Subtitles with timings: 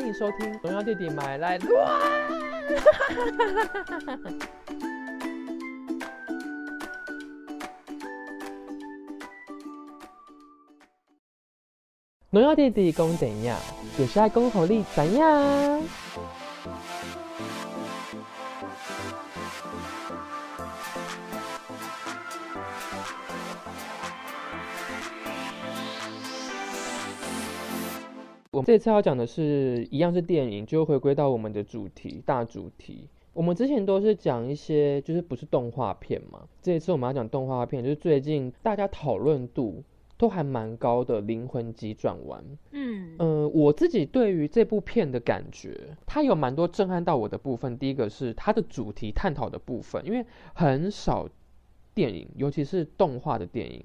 [0.00, 2.00] 欢迎收听《荣耀弟弟买来 乱》。
[12.30, 13.58] 荣耀弟弟讲怎样？
[13.98, 15.82] 有时爱讲好你怎样？
[28.70, 33.08] 这次要讲的是一样是电影，就回归到我们的主题大主题。
[33.32, 39.82] 我们之前都是讲一些就是不是动画片嘛，这一次我们要讲动画片，就是最近大家讨论度
[40.16, 42.40] 都还蛮高的《灵魂急转弯》。
[42.70, 47.76] 嗯呃，我自己对于这部片的感觉，它有蛮多震撼到我的部分。
[47.76, 51.28] 第一个是它的主题探讨的部分，因为很少
[51.92, 53.84] 电影，尤其是动画的电影，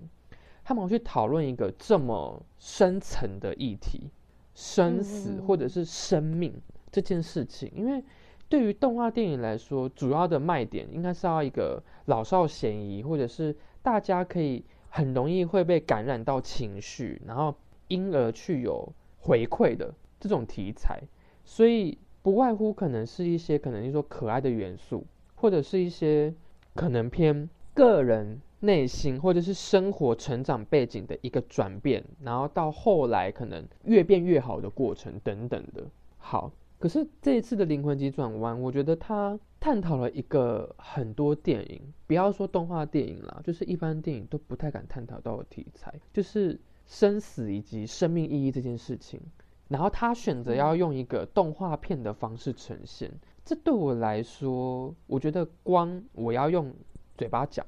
[0.64, 4.12] 他们会去讨论一个这么深层的议题。
[4.56, 6.52] 生死或者是生命
[6.92, 8.04] 这件事情，因为
[8.48, 17.54] 对于动画电影来说，主要的卖点应该是要一个老少咸宜，或者是大家可以很容易会被感染到情绪，然后
[17.90, 18.88] 因而去有
[19.20, 21.02] 回馈的这种题材，
[21.44, 26.34] 所以不外乎可能是一些可能就说可爱的元素，或者是一些
[26.74, 35.84] 可能偏个人内心或者是生活成长背景的一个转变，然后到后来可能越变越好的过程等等的。
[36.18, 49.22] 好，可是这一次的灵魂急转弯，我觉得它探讨了一个很多电影，不要说动画电影啦，就是一般电影都不太敢探讨到的题材，就是生死以及生命意义这件事情。
[49.68, 53.12] 然后他选择要用一个动画片的方式呈现，
[53.44, 56.72] 这对我来说，我觉得光我要用
[57.18, 57.66] 嘴巴讲，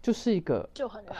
[0.00, 1.16] 就是一个就很难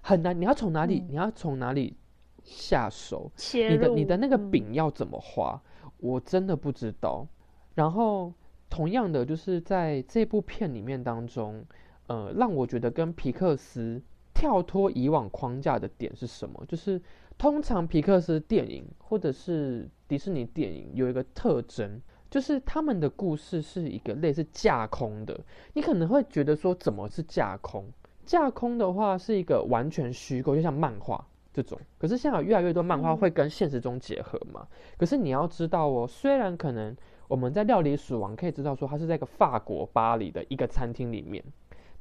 [0.00, 0.38] 很难。
[0.40, 1.00] 你要从哪里？
[1.00, 1.96] 嗯你要从哪里
[2.42, 3.30] 下手？
[3.52, 5.60] 你的你的那个嗯饼要怎么画？
[5.98, 7.26] 我真的不知道。
[7.74, 8.32] 然后
[8.68, 11.64] 同样的，就是在这部片里面当中，
[12.08, 14.02] 呃，让我觉得跟皮克斯
[14.34, 16.64] 跳脱以往框架的点是什么？
[16.66, 17.00] 就是
[17.38, 25.38] 通常皮克斯电影或者是迪士尼电影有一个特征，就是他们的故事是一个类似架空的。
[25.74, 27.84] 你可能会觉得说，怎么是架空？
[28.26, 31.80] 架空的话是一个完全虚构，就像漫画这种。
[31.96, 34.66] 可是现在有越来越多漫画嗯会跟现实中结合嘛？
[34.98, 36.94] 可是你要知道哦，虽然可能
[37.28, 41.42] 我们在《料理鼠王》可以知道说它是在一个法国巴黎的一个餐厅里面，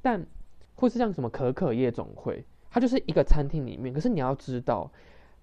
[0.01, 0.25] 但
[0.75, 3.93] 或是像什么可可夜总会，它就是一个餐厅里面。
[3.93, 4.91] 可是你要知道，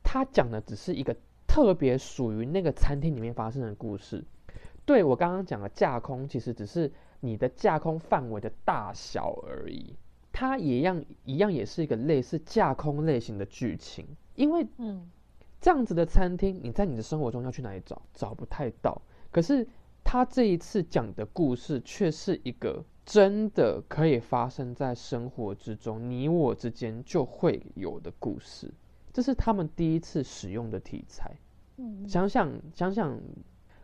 [0.03, 1.17] 它讲的只是一个
[1.47, 4.23] 特别属于那个餐厅里面发生的故事。
[4.85, 9.95] 对我刚刚讲的架空，其实只是你的架空范围的大小而已。
[10.43, 14.05] 它也一样一样也是一个类似架空类型的剧情，
[14.35, 15.09] 因为嗯
[15.61, 18.03] 这样子的餐厅，你在你的生活中要去哪里找？
[18.13, 19.01] 找不太到。
[19.31, 19.65] 可是
[20.03, 28.75] 他这一次讲的故事，却是一个真的可以发生在生活之中，你我之间就会有的故事。
[29.13, 31.31] 这是他们第一次使用的题材。
[31.77, 33.17] 嗯想想想想，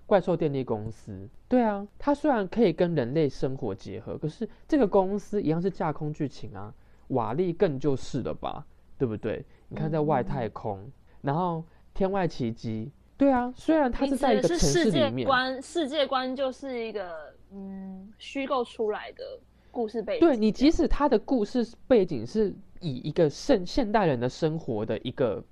[0.08, 6.74] 怪兽电力公司，对啊，它虽然可以跟人类生活结合，可是这个公司一样是架空剧情啊。
[7.08, 8.66] 瓦力更就是了吧，
[8.98, 9.42] 对不对？
[9.68, 10.90] 你看在外太空，
[11.22, 11.64] 然后
[11.94, 19.22] 天外奇迹，对啊，虽然它是在一个城是世界市里面，观，世界观就是一个嗯虚构出来的
[19.70, 20.20] 故事背景。
[20.20, 25.42] 对你，即使它的故事背景是以一个现现代人的生活的一个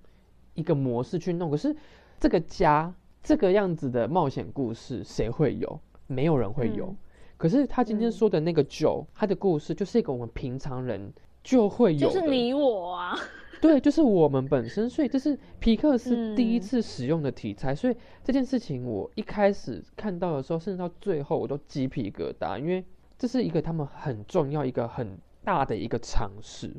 [0.53, 1.75] 一个模式去弄，可是
[2.21, 2.95] 这个家
[3.27, 5.81] 这个样子的冒险故事，谁会有？
[6.07, 6.87] 没有人会有。
[6.87, 6.97] 嗯
[7.37, 13.19] 可是他今天嗯说的那个 Joe，、他的故事就是一个我们平常人就会有的，就是你我啊，
[13.61, 22.83] 对，就是我们本身，所以这是皮克斯第一嗯次使用的题材，所以这件事情我一开始看到的时候，甚至到最后我都鸡皮疙瘩，因为
[23.19, 26.73] 这是一个他们很重要、一个很大的一个尝试。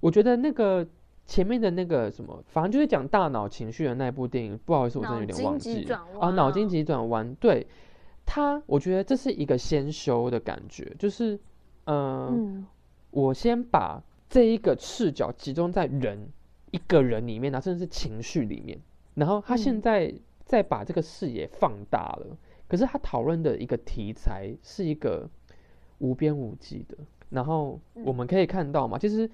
[0.00, 0.84] 我觉得那个
[1.26, 7.66] 前面的那个什么，反正就是讲大脑情绪的那部电影，不好意思，我真的有点忘记转啊，脑筋急转弯，对
[8.26, 11.38] 他，我觉得这是一个先修的感觉，就是
[11.84, 12.28] 嗯。
[12.30, 12.66] 嗯
[13.16, 16.18] 我先把这一个视角集中在人
[16.72, 18.76] 一个人里面啊，甚至是情绪里面，
[19.14, 20.12] 然后他现嗯在
[20.44, 22.36] 再把这个视野放大了。
[22.66, 25.30] 可是他讨论的一个题材是一个
[25.98, 26.98] 无边无际的，
[27.30, 29.30] 然后我们可以看到嘛，其实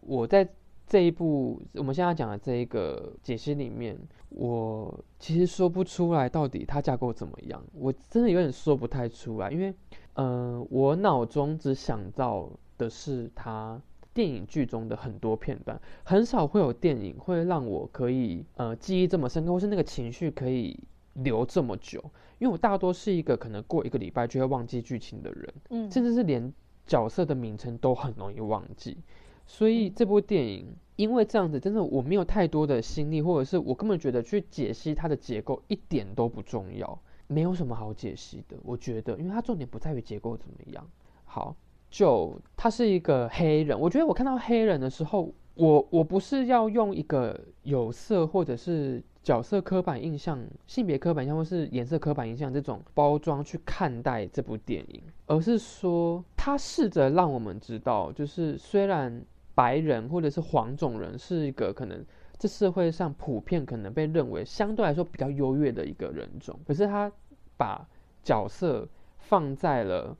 [0.00, 0.48] 我在
[0.92, 3.98] 这一部我们现在讲的这一个解析里面，
[4.28, 9.72] 我其实说不出来到底它架构怎么样，我真的有点说不太出来，因为
[10.12, 12.46] 呃，我脑中只想到
[12.76, 13.80] 的是它
[14.12, 20.78] 电影剧中的很多片段，很少会有电影会让我可以呃记忆这么深刻，或是那个情绪可以
[21.14, 21.98] 留这么久，
[22.38, 26.52] 因为我大多是一个可能过一个礼拜就会忘记剧情的人，嗯，甚至是连
[26.86, 28.98] 角色的名称都很容易忘记。
[29.46, 38.56] 所以这部电影因为这样子，真的我没有太多的心力，或者是我根本觉得去解析它的结构一点都不重要，没有什么好解析的。
[38.62, 40.86] 我觉得，因为它重点不在于结构怎么样。
[41.24, 41.56] 好，
[41.90, 59.24] 就他是一个黑人，我觉得我看到黑人的时候，我我不是要用一个有色或者是角色刻板印象、性别刻板印象或是颜色刻板印象这种包装去看待这部电影，而是说他试着让我们知道，就是虽然
[59.54, 62.04] 白人或者是黄种人是一个可能
[62.36, 67.10] 这社会上普遍可能被认为相对来说比较优越的一个人种，可是他
[67.56, 67.86] 把
[68.24, 68.88] 角色
[69.18, 70.16] 放在了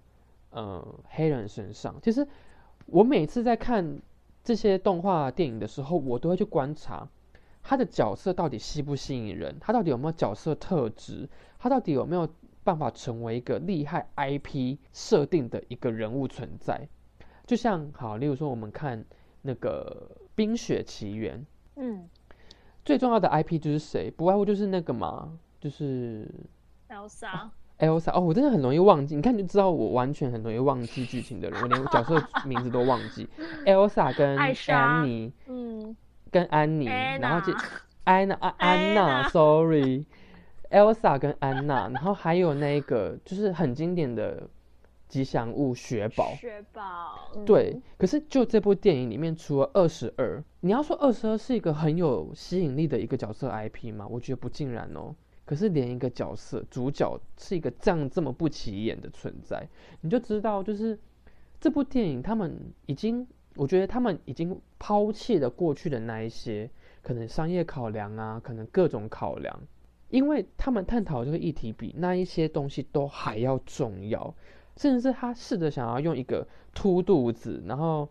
[0.50, 1.96] 呃黑人身上。
[2.00, 2.24] 其实
[2.86, 4.00] 我每次在看
[4.44, 7.08] 这些动画电影的时候，我都会去观察
[7.62, 11.28] 他的角色到底吸不吸引人，他到底有没有角色特质，
[11.58, 12.28] 他到底有没有
[12.64, 16.88] 办法成为一个厉害 IP 设定的一个人物存在。
[17.46, 19.04] 就像好，例如说我们看
[19.42, 21.38] 那个《冰雪奇缘》，
[21.76, 22.08] 嗯
[22.84, 24.10] 最重要的 IP 就是谁？
[24.10, 26.28] 不外乎就是那个嘛，就是
[26.88, 28.10] ，Elsa，Elsa。
[28.12, 33.28] 哦，我真的很容易忘记，你看就知道我完全很容易忘记剧情的人，我连角色名字都忘记。
[33.66, 35.96] Elsa 跟安妮，嗯
[36.32, 37.56] 跟安妮，然后就
[38.04, 44.48] 安娜啊安娜，sorry，Elsa 跟安娜，然后还有那个就是很经典的
[45.08, 46.34] 吉祥物雪宝。
[46.34, 54.04] 雪宝，嗯对，，可是就这部电影里面，除了二十二，你要说二十二是一个很有吸引力的一个角色 IP 吗？
[54.08, 55.14] 我觉得不尽然哦。
[55.44, 59.68] 可是连一个角色主角是一个这样这么不起眼的存在，
[60.00, 60.98] 你就知道，就是
[61.60, 63.26] 这部电影他们已经，
[63.56, 66.68] 我觉得他们已经抛弃了过去的那一些
[67.02, 69.60] 可能商业考量啊，可能各种考量，
[70.10, 74.34] 因为他们探讨这个议题比那一些东西都还要重要。
[74.74, 78.08] 甚至是他试着想要用一个凸肚子，然后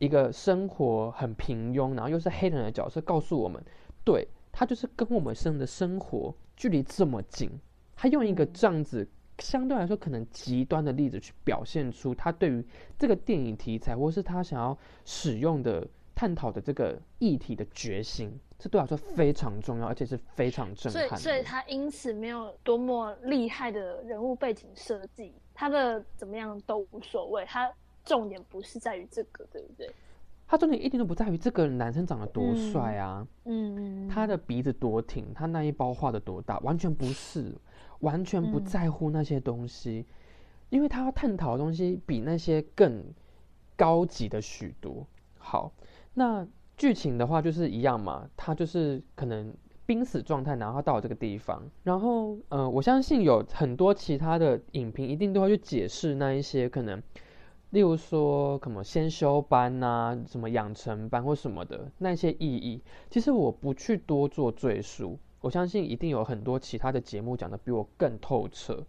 [0.00, 3.62] 一个生活很平庸，然后又是黑人的角色，告诉我们，
[4.02, 7.48] 对他就是跟我们生的生活距离这么近。
[7.94, 9.08] 他用一个这样子
[9.42, 12.64] 相对来说可能极端的例子去表现出他对于
[12.98, 21.18] 这个电影题材，或是他想要使用的探讨的这个议题的决心，这对我来说非常重要，而且是非常震所以撼。
[21.18, 27.70] 所以他因此没有多么厉害的人物背景设计，他的怎么样都无所谓，他
[28.04, 29.90] 重点不是在于这个，对不对？
[30.46, 33.26] 他重点一点都不在于这个男生长得多帅啊。
[33.46, 37.50] 嗯，他的鼻子多挺，他那一包画的多大，完全不是，
[38.02, 40.06] 完全不嗯在乎那些东西，
[40.70, 43.02] 因为他要探讨的东西比那些更
[43.76, 45.04] 高级的许多。
[45.38, 45.72] 好，
[46.14, 46.46] 那
[46.76, 49.52] 剧情的话就是一样嘛，他就是可能
[49.86, 57.02] 濒死状态，然后到这个地方，然后呃，我相信有很多其他的影评一定都会去解释那一些可能。
[57.70, 68.82] 例如说，什么先修班呐、什么养成班或什么的那些意义，其实我不去多做赘述，我相信一定有很多其他的节目讲的比我更透彻。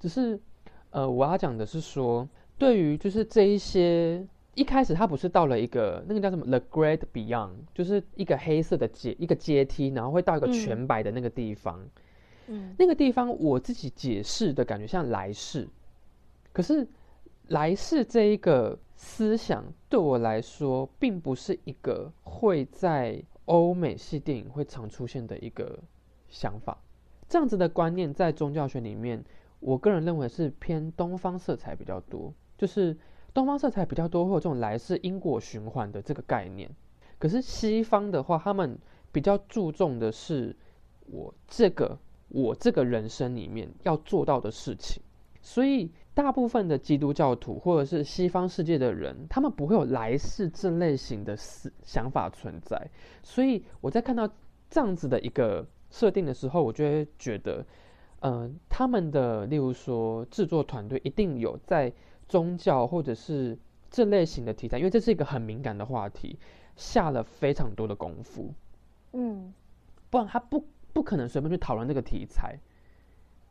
[0.00, 0.40] 只是，
[0.88, 2.26] 呃，我要讲的是说，
[2.56, 11.86] 对于就是这一些一开始他不是到了一个那个叫什么 The Great Beyond，就是一个黑色的阶一个阶梯，然后会到一个嗯全白的那个地方。
[12.48, 15.68] 嗯那个地方我自己解释的感觉像来世，
[16.52, 16.86] 可是
[17.48, 25.78] 来世这一个思想对我来说，并不是一个会在欧美系电影会常出现的一个
[26.28, 26.78] 想法。
[27.28, 29.24] 这样子的观念在宗教学里面，
[29.60, 32.96] 我个人认为是偏东方色彩比较多，就是
[33.34, 36.70] 东方色彩比较多，会有这种来世因果循环的这个概念。
[37.18, 38.78] 可是西方的话，他们
[39.10, 40.54] 比较注重的是
[41.06, 45.02] 我这个我这个人生里面要做到的事情。
[45.40, 52.90] 所以，大部分的基督教徒或者是西方世界的人，他们不会有来世这类型的思想法存在。
[53.22, 54.28] 所以我在看到
[54.68, 57.64] 这样子的一个设定的时候，我就会觉得，
[58.20, 61.92] 嗯、他们的例如说制作团队一定有在
[62.28, 63.58] 宗教或者是
[63.90, 66.38] 这类型的题材，因为这是一个很敏感的话题，
[66.74, 68.52] 下了非常多的功夫。
[69.12, 69.54] 嗯
[70.10, 72.58] 不然他不不可能随便去讨论这个题材。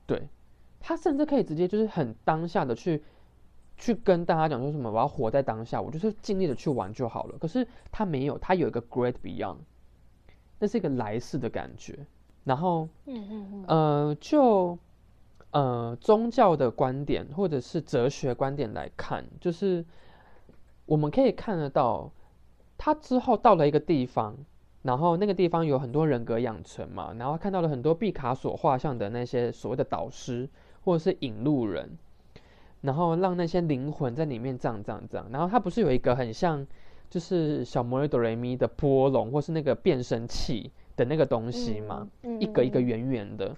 [0.05, 0.27] 对，
[0.79, 3.03] 他甚至可以直接就是很当下的去
[3.77, 7.37] 去跟大家讲说什么，我要活在当下，我就是尽力的去玩就好了。
[7.37, 9.57] 可是他没有，他有一个 great beyond，
[10.59, 12.05] 那是一个来世的感觉。
[12.45, 14.77] 然后嗯嗯嗯呃，就
[15.51, 19.83] 呃宗教的观点或者是哲学观点来看，就是
[20.85, 22.09] 我们可以看得到，
[22.77, 24.35] 他之后到了一个地方，
[24.83, 30.47] 然后那个地方有很多人格养成嘛，然后看到了很多毕卡索画像的那些所谓的导师
[30.83, 31.97] 或者是引路人，
[32.81, 35.27] 然后让那些灵魂在里面这样这样这样。
[35.31, 36.63] 然后他不是有一个很像
[37.09, 42.07] 就是小魔女哆瑞咪的波龙或是那个变声器的那个东西嘛？
[42.23, 43.55] 嗯一个一个圆圆的。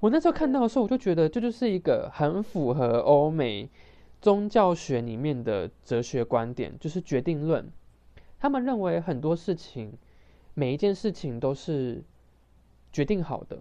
[0.00, 3.68] 我那时候看到的时候，我就觉得这就是一个很符合欧美
[4.20, 7.68] 宗教学里面的哲学观点，就是决定论。
[8.38, 9.92] 他们认为很多事情，
[10.54, 12.02] 每一件事情都是
[12.92, 13.58] 决定好的。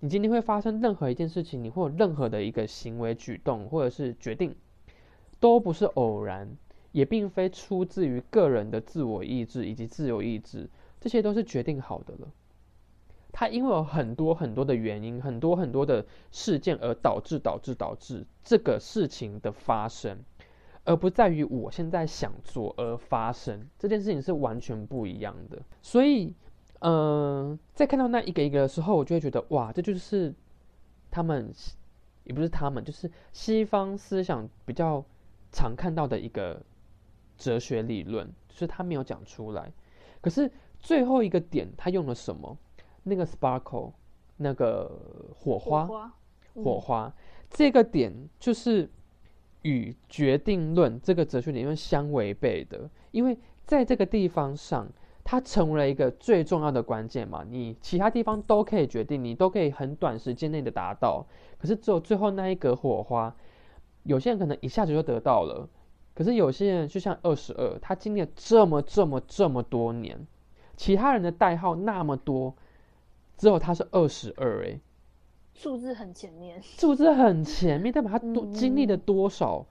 [0.00, 4.54] 你今天会发生任何一件事情，你会有任何的一个行为举动或者是决定，
[5.38, 6.56] 都不是偶然，
[6.92, 10.70] 也并非出自于个人的自我意志以及自由意志，
[11.00, 12.28] 这些都是决定好的了。
[13.32, 20.18] 它因为有很多很多的原因，很多很多的事件而导致导致导致这个事情的发生，
[20.84, 25.62] 而不在于我现在想做而发生这件事情是完全不一样的。
[25.80, 26.34] 所以，
[26.80, 30.34] 嗯、在看到那一个一个的时候，我就会觉得哇，这就是
[31.08, 31.52] 他们，
[32.24, 35.04] 也不是他们，就是西方思想比较
[35.52, 36.60] 常看到的一个
[37.38, 39.72] 哲学理论，就是他没有讲出来。
[40.20, 42.56] 可是最后一个点，他用了什么？
[43.02, 43.92] 那个 sparkle，
[44.36, 44.90] 那个
[45.38, 46.12] 火花，火花，
[46.54, 46.64] 嗯。
[46.64, 47.14] 火花，
[47.48, 48.90] 这个点就是
[49.62, 54.86] 与决定论这个哲学理论相违背的，因为在这个地方上，
[55.22, 57.44] 它成为了一个最重要的关键嘛。
[57.48, 61.24] 你其他地方都可以决定，你都可以很短时间内的达到，
[61.58, 63.34] 可是只有最后那一格火花，
[64.02, 65.68] 有些人可能一下子就得到了，
[66.14, 70.26] 可是有些人就像二十二，他经历了这么这么这么多年，
[70.80, 72.56] 其他人的代号那么多，
[73.36, 74.80] 只有他是二十二，哎。
[75.52, 79.66] 数字很前面，数字很前面，代表他多嗯经历了多少，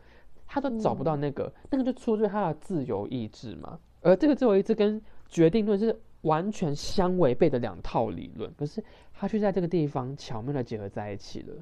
[0.46, 3.80] 他都找不到嗯那个，那个就出自他的自由意志嘛。
[4.02, 11.56] 而这个自由意志跟决定论是完全相违背的两套理论，可是他却在这个地方巧妙的结合在一起了。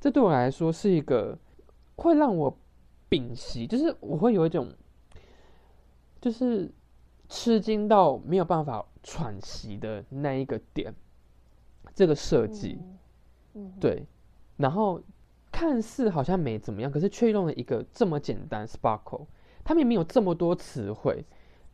[0.00, 1.38] 这对我来说是一个
[1.96, 2.56] 会让我
[3.10, 4.72] 屏息，就是我会有一种，
[6.18, 6.72] 就是
[7.34, 10.94] 吃惊到没有办法喘息的那一个点。
[11.92, 12.78] 这个设计，
[13.80, 14.04] 对，
[14.56, 15.00] 然后
[15.50, 19.26] 看似好像没怎么样，可是却用了一个这么简单 sparkle，
[19.64, 21.24] 它明明有这么多词汇，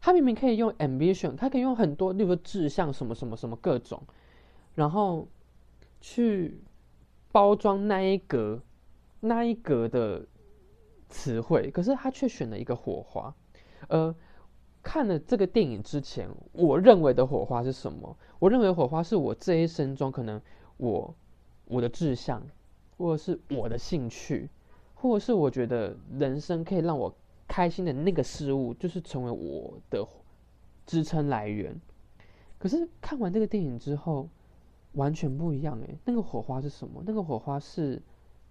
[0.00, 4.02] 它明明可以用 ambition，它可以用很多，例如说志向什么什么什么各种，
[4.74, 5.28] 然后
[6.00, 6.60] 去
[7.30, 8.60] 包装那一格
[9.20, 10.26] 那一格的
[11.08, 13.34] 词汇，可是他却选了一个火花，
[13.88, 14.14] 呃。
[14.82, 18.16] 看了这个电影之前，我认为的火花是什么？
[18.38, 20.40] 我认为火花是我这一生中可能
[20.78, 21.14] 我
[21.66, 22.42] 我的志向，
[22.96, 24.48] 或者是我的兴趣，
[24.94, 27.14] 或者是我觉得人生可以让我
[27.46, 30.06] 开心的那个事物，就是成为我的
[30.86, 31.78] 支撑来源。
[32.58, 34.28] 可是看完这个电影之后，
[34.92, 37.02] 完全不一样诶，那个火花是什么？
[37.06, 38.00] 那个火花是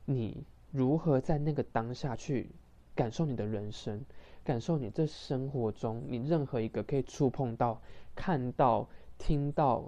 [0.05, 2.49] 你如何在那个当下去
[2.95, 3.99] 感受你的人生，
[4.49, 7.79] 感受你这生活中你任何一个可以触碰到、
[8.15, 8.89] 看到、
[9.19, 9.87] 听到，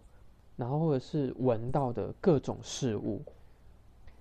[0.56, 3.24] 然后或者是闻到的各种事物。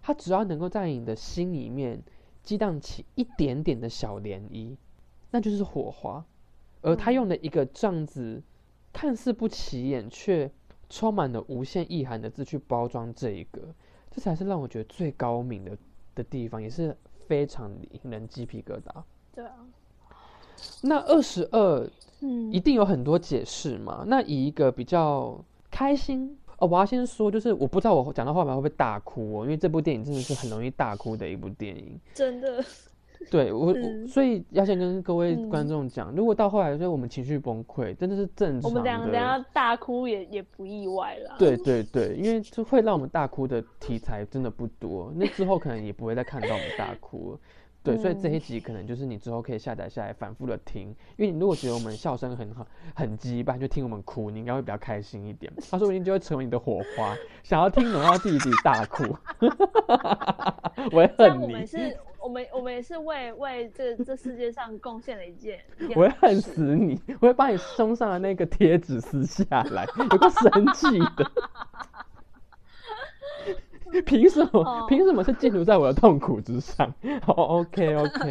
[0.00, 2.02] 它只要能够在你的心里面
[2.42, 4.74] 激荡起一点点的小涟漪，
[5.30, 6.24] 那就是火花。
[6.80, 8.42] 而他用了一个这样子
[8.94, 10.50] 看似不起眼却
[10.88, 13.60] 充满了无限意涵的字去包装这一个，
[14.10, 15.76] 这才是让我觉得最高明的
[16.14, 19.02] 的地方，也是非常令人鸡皮疙瘩。
[19.34, 19.54] 对啊，
[20.82, 21.88] 那二十二
[22.20, 24.04] 嗯，一定有很多解释嘛？
[24.06, 31.98] 那以一个比较开心哦，我要先说，就是我不知道我讲到后面会不会大哭哦，因为这部电影真的是很容易大哭的一部电影。
[32.12, 32.62] 真的，
[33.30, 33.74] 对我，
[34.06, 39.14] 所以要先跟各位嗯观众讲，如果到后来就是我们情绪崩溃，真的是正常我们两个等。
[39.14, 41.36] 下大哭也也不意外啦。
[41.38, 47.38] 对对对，因为就会让我们大哭的题材真的不多，那之后可能也不会再看到我们大哭了。
[47.82, 55.50] 对，所以这一嗯集可能就是你之后可以下载下来反复的听，因为你如果觉得我们笑声很好、很鸡巴，就听我们哭，你应该会比较开心一点。
[55.70, 59.04] 他说不定就会成为你的火花，想要听荣耀自己自己大哭，
[60.92, 71.30] 我会恨你我们，是，我们我们也是为为这这世界上贡献了一件，一我会恨死你，我会把你胸上的那个贴纸撕下来，有个生气的。
[74.06, 74.86] 凭什么哦？
[74.88, 76.92] 凭什么是建筑在我的痛苦之上？
[77.26, 78.30] 哦，OK OK。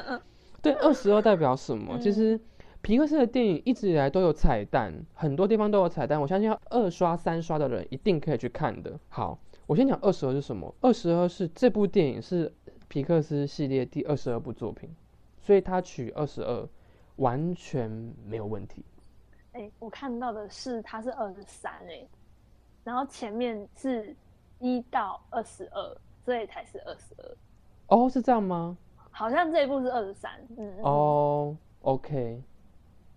[0.62, 1.98] 对，二十二代表什么？
[1.98, 2.40] 其嗯实
[2.80, 6.20] 皮克斯的电影一直以来都有彩蛋，很多地方都有彩蛋。
[6.20, 8.98] 我相信要二刷、三刷的人一定可以去看的。
[9.08, 10.74] 好，我先讲二十二是什么？
[10.80, 12.52] 二十二是这部电影是
[12.88, 14.88] 皮克斯系列第二十二部作品，
[15.40, 16.68] 所以他取二十二
[17.16, 17.90] 完全
[18.26, 18.84] 没有问题。
[19.52, 22.06] 哎，我看到的是它是二十三哎，
[22.84, 24.14] 然后前面是
[24.64, 27.36] 一到二十二，所以才是二十二。
[27.88, 28.74] 哦，是这样吗？
[29.10, 30.32] 好像这一部是二十三。
[30.56, 30.72] 嗯。
[30.82, 32.42] 哦，OK。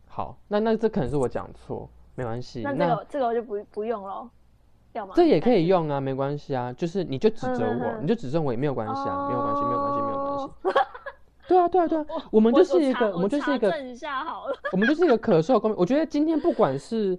[0.08, 2.64] 好，那那这可能是我讲错，没关系。
[2.64, 4.30] 那这个这个我就不不用了？
[5.14, 10.90] 这也可以用啊，没关系啊，就是你就指责我，你就指责我也没有关系啊，没有关系，没有关系，没有关系。
[11.48, 15.80] 对啊，对啊，对啊，我们就是一个，我们就是一个，一下好了，我们就是一个可受公平。
[15.80, 17.18] 我觉得今天不管是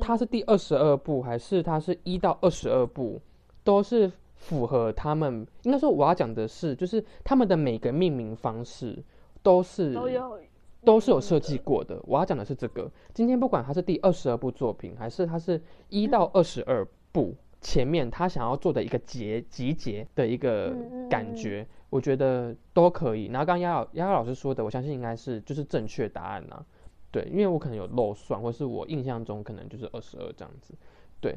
[0.00, 3.20] 它是第二十二部，还是它是一到二十二部，
[3.64, 5.46] 都是符合他们。
[5.62, 9.02] 应该说，我要讲的是，就是他们的每个命名方式
[9.42, 10.38] 都是都有
[10.84, 12.00] 都是有设计过的。
[12.04, 12.90] 我要讲的是这个。
[13.12, 20.74] 今天不管它是第二十二部作品，还是它是一到二十二部，前面他想要做的一个结集结的一个
[21.08, 21.66] 感觉。
[21.90, 23.26] 我觉得都可以。
[23.26, 26.64] 然后刚刚丫老丫老师说的，我相信应该是就是正确答案呐。
[27.10, 30.72] 对，因为我可能有漏算，或是我印象中可能就是二十二这样子。
[31.20, 31.36] 对，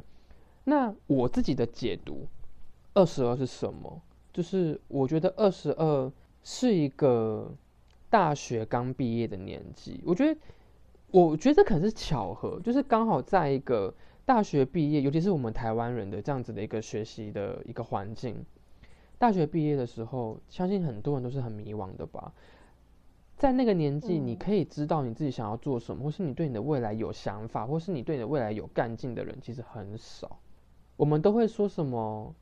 [0.66, 2.26] 那我自己的解读，
[2.94, 4.02] 二十二是什么？
[4.32, 6.12] 就是我觉得二十二
[6.44, 7.52] 是一个
[8.10, 10.02] 大学刚毕业的年纪。
[10.06, 10.40] 我觉得，
[11.12, 13.94] 我觉得可能是巧合，就是刚好在一个
[14.26, 18.44] 大学毕业，尤其是我们台湾人的这样子的一个学习的一个环境。
[19.20, 22.34] 大学毕业的时候，相信很多人都是很迷惘的吧。
[23.38, 30.40] 在那个年纪，你可以知道你自己想要做什么，或是你对你的未来有想法，或是你对你的未来有干劲的人，其实很少。
[30.96, 32.34] 我们都会说什么，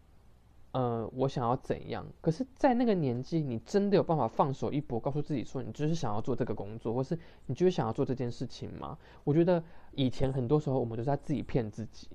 [0.72, 2.06] 呃，我想要怎样？
[2.22, 8.98] 可是，在那个年纪，你真的有办法放手一搏，告诉自己说，你就是想要做这个工作，或是你就是想要做这件事情吗？
[9.24, 12.08] 我觉得以前很多时候，我们都在自己骗自己。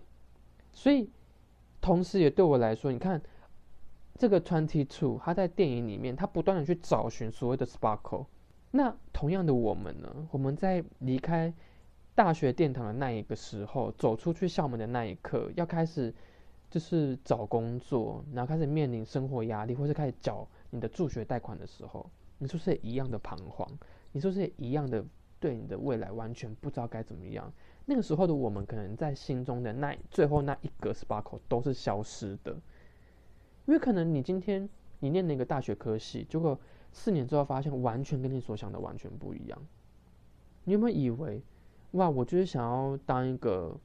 [0.73, 1.09] 所以，
[1.81, 3.21] 同时也对我来说，你看。
[4.19, 8.25] 这个 Twenty Two，他在电影里面，他不断的去找寻所谓的 Sparkle。
[8.71, 10.09] 那同样的我们呢？
[10.31, 11.53] 我们在离开
[12.17, 16.13] 大学殿堂的那一个时候，走出去校门的那一刻，要开始
[16.71, 23.69] 就是找工作，然后开始面临生活压力，或是开始缴你的助学贷款的时候，你是不是也一样的彷徨？
[24.13, 25.05] 你是不是也一样的
[25.39, 27.53] 对你的未来完全不知道该怎么样？
[27.85, 32.57] 那个时候的我们，可能在心中的那最后那一格 Sparkle 都是消失的。
[33.67, 34.67] 因为可能你今天
[35.01, 36.59] 你念那个大学科系，结果
[36.93, 39.59] 四年之后发现完全跟你所想的完全不一样。
[40.65, 41.43] 你有没有以为，
[41.93, 43.77] 哇，我就是想要当一个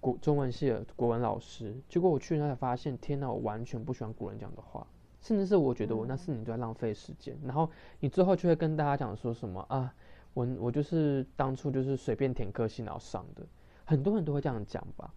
[0.00, 1.74] 国中文系的国文老师？
[1.88, 4.86] 结果我去那才发现，天哪，我完全不喜欢古人讲的话，
[5.20, 7.38] 甚至是我觉得我那四年都在浪费时间。
[7.44, 7.70] 然后
[8.00, 9.94] 你最后就会跟大家讲说什么啊，
[10.32, 13.46] 我我就是当初就是随便填科系然后上的，
[13.84, 15.12] 很多人都会这样讲吧，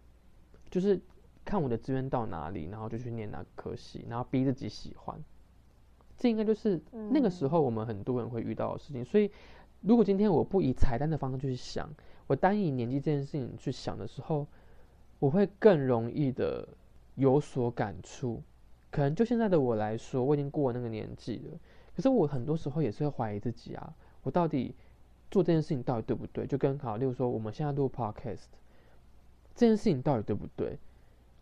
[0.70, 1.00] 就是。
[1.46, 5.18] 看我的资源到哪里，然后就去念那个科系，然后逼自己喜欢。
[6.18, 6.78] 这应该就是
[7.10, 9.06] 那个时候我们很多人会遇到的事情。
[9.06, 9.32] 所以，
[9.82, 11.90] 如果今天我不以彩蛋的方式去想，
[12.28, 14.46] 我单以年纪这件事情去想的时候，
[15.20, 16.68] 我会更容易的
[17.16, 18.42] 有所感触。
[18.90, 21.60] 可能就现在的我来说，我已经过了那个年纪了。
[21.96, 24.76] 可是我很多时候也是会怀疑自己啊，我到底
[25.30, 26.46] 做这件事情到底对不对？
[26.46, 28.46] 就跟好，例如说我们现在录 podcast
[29.56, 30.78] 这件事情到底对不对？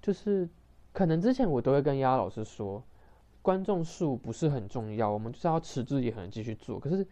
[0.02, 0.48] 就是，
[0.94, 2.84] 可能之前我都会跟丫老师说，
[3.42, 6.80] 观众数不是很重要，我们就是要持之以恒继续做。
[6.80, 7.06] 可是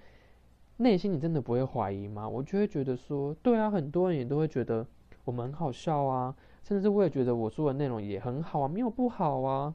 [0.77, 2.27] 内心你真的不会怀疑吗？
[2.27, 4.85] 我就会觉得说，对啊，很多人也都会觉得
[5.23, 9.73] 我们很好笑啊，甚至是我也觉得我说的内容也很好啊，没有不好啊。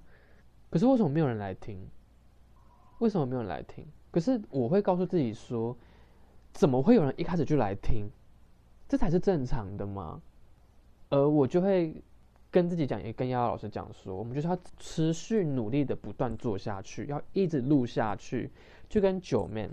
[0.71, 1.89] 可是为什么没有人来听？
[2.99, 3.87] 为什么没有人来听？
[4.11, 5.77] 可是我会告诉自己说，
[6.53, 8.09] 怎么会有人一开始就来听？
[8.89, 10.21] 这才是正常的吗？
[11.11, 12.03] 而我就会。
[12.51, 18.51] 跟自己讲，也跟丫丫老师讲说，我们就是要持续努力的不断做下去，要一直录下去。
[18.89, 19.69] 就跟九妹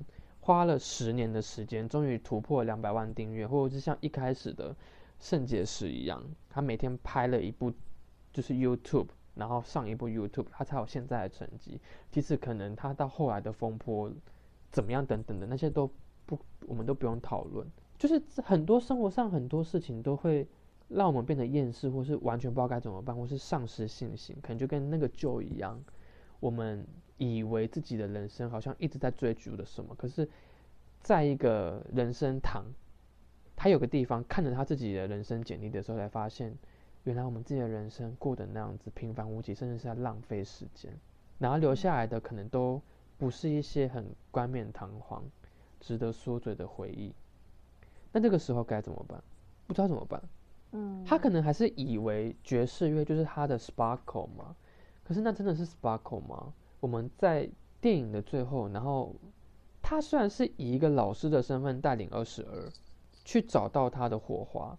[0.45, 4.75] 花了十年的时间，终于突破两百万订阅，或者是像一开始的
[5.19, 7.73] 圣结石一样，他每天拍了一部
[8.31, 11.81] 就是 YouTube，然后上一部 YouTube，他才有现在的成绩。
[12.12, 14.12] 其实可能他到后来的风波
[14.71, 15.89] 怎么样等等的那些都
[16.27, 17.67] 不，我们都不用讨论。
[17.97, 20.47] 就是很多生活上很多事情都会。
[20.88, 25.84] 让我们变得厌世，或是完全不知道该怎么办，或是丧失信心，可能就跟那个旧一样。
[26.39, 26.86] 我们
[27.17, 30.28] 以为自己的人生好像一直在追逐的什么，可是
[31.01, 32.65] 在一个人生堂，
[33.56, 36.54] 他有个地方看着他自己的人生简历的时候，才发现，
[37.04, 40.91] 原来我们自己的人生过得那样子平凡无奇，甚至是在浪费时间。
[41.38, 42.82] 然后留下来的可能都
[43.17, 45.23] 不是一些很冠冕堂皇、
[45.80, 47.13] 值得说嘴的回忆。
[48.12, 49.21] 那这个时候该怎么办？
[49.67, 50.21] 不知道怎么办。
[50.71, 54.56] 嗯他可能还是以为爵士乐就是他的 sparkle 嘛，
[55.04, 56.54] 可是那真的是 sparkle 吗？
[56.86, 57.50] 我们在
[57.82, 59.12] 电影的最后，然后
[59.82, 62.71] 他虽然是以一个老师的身份带领二十二
[63.24, 64.78] 去找到他的火花，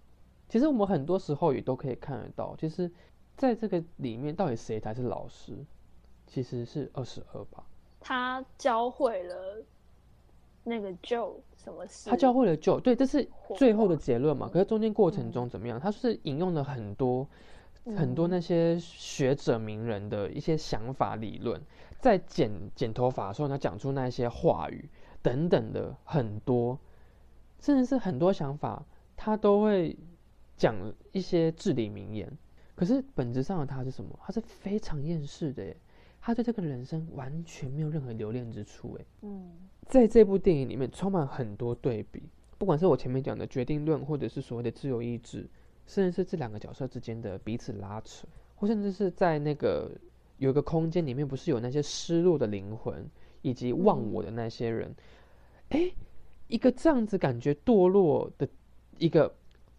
[0.49, 2.89] 其实我们很多时候也都可以看得到，其实
[3.37, 5.53] 在这个里面到底谁才是老师？
[6.29, 7.67] 其实是二十二吧。
[7.99, 9.61] 他教会了
[10.63, 12.09] 那个 Joe 什么事？
[12.09, 14.49] 他教会了 Joe，对，这是最后的结论嘛。
[14.53, 15.81] 可是中间过程中怎么样？
[15.81, 17.27] 他是引用了很多
[17.95, 21.61] 很多嗯那些学者名人的一些想法理论，
[22.01, 24.89] 在剪剪头发的时候，他讲出那些话语
[25.23, 26.79] 等等的很多，
[27.61, 28.85] 甚至是很多想法，
[29.17, 29.97] 他都会
[30.57, 30.75] 讲
[31.13, 32.31] 一些至理名言。
[32.75, 34.19] 可是本质上的他是什么？
[34.23, 35.77] 他是非常厌世的耶，
[36.21, 39.07] 他对这个人生完全没有任何留恋之处诶。
[39.23, 39.51] 嗯
[39.87, 45.49] 在这部电影里面充满很多对比，不管是我前面讲的决定论，或者是所谓的自由意志，
[45.87, 49.91] 甚至是这两个角色之间的彼此拉扯，或甚至是在那个
[50.39, 53.09] 有一个空间里面，不是有那些失落的灵魂
[53.43, 54.95] 以及忘我的那些人，
[55.71, 55.95] 诶，
[56.49, 58.49] 一个这样子感觉堕落的
[58.99, 59.35] 一个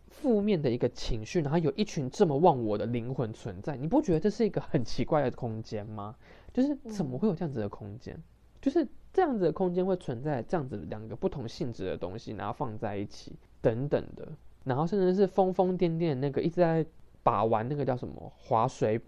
[0.10, 6.16] 负面的一个情绪，然后有一群这么忘我的灵魂存在，你不觉得这是一个很奇怪的空间吗？
[6.54, 8.18] 就是怎么会有这样子的空间？
[8.60, 14.28] 就是这样子的空间会存在这样子两个不同性质的东西，然后放在一起等等的，
[14.68, 16.86] 然后甚至是疯疯癫癫的那个一直在
[17.24, 19.00] 把玩那个叫什么滑水，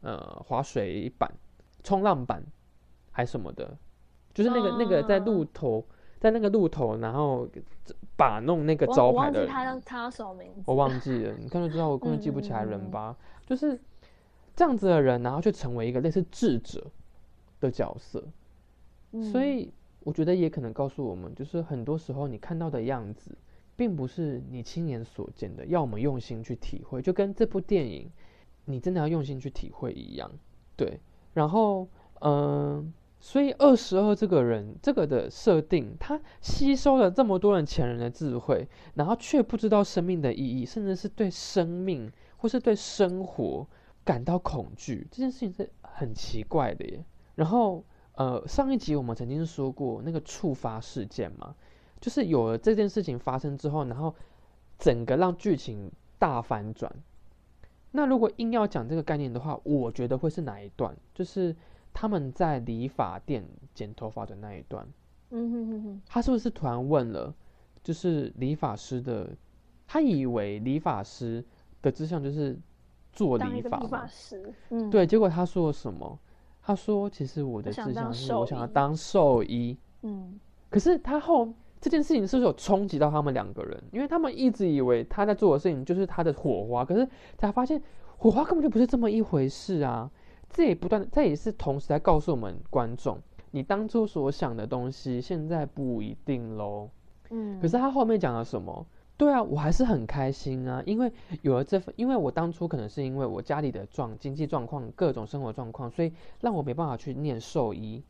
[0.00, 1.30] 呃，滑水板、
[1.82, 2.42] 冲浪板
[3.10, 3.76] 还什么的，
[4.32, 5.84] 就是那个、那个在路头，
[6.18, 7.48] 在那个路头，然后
[8.16, 10.62] 把弄那个我我忘记招牌的人，他叫他叫什么名字？
[10.66, 13.16] 我忘记了，你看就知道我根本记不起来人吧？
[13.46, 13.78] 就是
[14.54, 16.90] 这样子的人，然后就成为一个类似智者
[17.60, 18.20] 的角色，
[19.10, 23.36] 所嗯以我觉得也可能告诉我们，就是很多时候你看到的样子，
[23.78, 28.10] 并不是你亲眼所见的，要我们用心去体会，就跟这部电影
[28.64, 30.28] 你真的要用心去体会一样。
[30.74, 30.98] 对，
[31.32, 31.86] 然后
[32.20, 43.64] 嗯、所以二十二这个人这个的设定，他吸收了这么多人前人的智慧，然后却不知道生命的意义，甚至是对生命或是对生活
[44.04, 47.04] 感到恐惧，这件事情是很奇怪的耶。
[47.36, 47.84] 然后
[48.16, 51.54] 呃，上一集我们曾经说过那个触发事件嘛，
[52.00, 54.14] 就是有了这件事情发生之后，然后
[54.78, 56.92] 整个让剧情大反转。
[57.90, 60.96] 那如果硬要讲这个概念的话，我觉得会是哪一段？
[61.14, 61.54] 就是
[61.92, 64.86] 他们在理发店剪头发的那一段。
[65.30, 67.34] 嗯哼哼哼，他是不是突然问了，
[67.82, 69.30] 就是理发师的，
[69.86, 71.44] 他以为理发师
[71.82, 72.58] 的志向就是
[73.12, 74.06] 做理发？
[74.06, 76.18] 师，嗯，对，结果他说了什么？
[76.60, 79.74] 他说：“其实我的志向是我想要当兽医。
[80.02, 81.48] 嗯，”可是他后
[81.80, 83.82] 这件事情是不是有冲击到他们两个人？
[83.92, 87.80] 因为他们一直以为他在做的事情就是他的火花，可是才发现
[88.16, 90.10] 火花根本就不是这么一回事啊！
[90.50, 93.18] 这也不断的，这也是同时在告诉我们观众，
[93.50, 96.88] 你当初所想的东西，现在不一定喽。
[97.30, 98.86] 嗯，可是他后面讲了什么？
[99.16, 101.12] 对啊，我还是很开心啊，因为
[101.42, 108.02] 有了这份，因为我当初可能是因为我家里的状经济状况、各种生活状况，所以让我没办法去念兽医。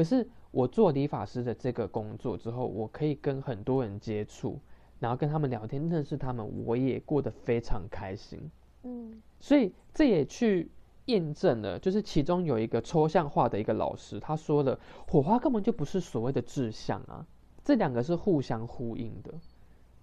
[0.00, 4.58] 可是我做理发师的这个工作之后，我可以跟很多人接触，
[4.98, 8.50] 然后跟他们聊天，认识他们，我也过得非常开心。
[8.84, 10.70] 嗯所以这也去
[11.04, 17.26] 验证了，就是其中有一个抽象化的一个老师，他说了，火花根本就不是所谓的志向啊，
[17.62, 19.34] 这两个是互相呼应的。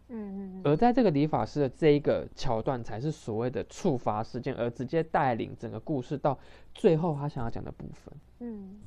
[0.10, 6.38] 嗯嗯而在这个理发师的这一个桥段，才是所谓的触发事件，而直接带领整个故事到
[6.76, 8.14] 最后他想要讲的部分。
[8.42, 8.80] 嗯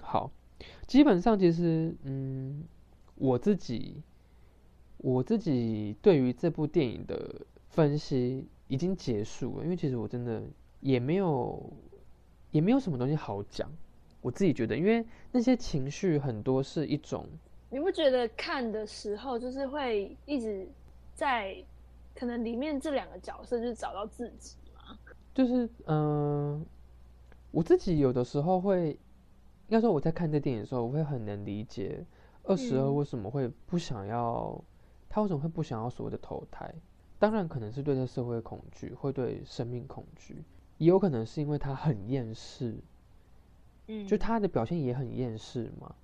[0.00, 0.30] 好，
[0.86, 2.64] 基本上其实，嗯，
[3.14, 4.02] 我自己
[4.98, 7.34] 我自己对于这部电影的
[7.68, 10.42] 分析已经结束了，因为其实我真的
[10.80, 11.72] 也没有
[12.50, 13.70] 也没有什么东西好讲。
[14.20, 17.24] 我自己觉得，因为那些情绪很多是一种
[17.70, 20.66] 你不觉得看的时候就是会一直
[21.14, 21.56] 在
[22.14, 24.98] 可能里面这两个角色就是找到自己吗？
[25.32, 26.60] 就是嗯、呃
[27.50, 28.98] 我自己有的时候会，
[29.68, 32.04] 应该说我在看这电影的时候，我会很能理解
[32.44, 34.62] 二十二嗯为什么会不想要，
[35.08, 36.74] 他为什么会不想要所谓的投胎？
[37.18, 40.42] 当然可能是对这社会恐惧，会对生命恐惧，
[40.78, 42.76] 也有可能是因为他很厌世，
[43.88, 45.94] 嗯就他的表现也很厌世嘛。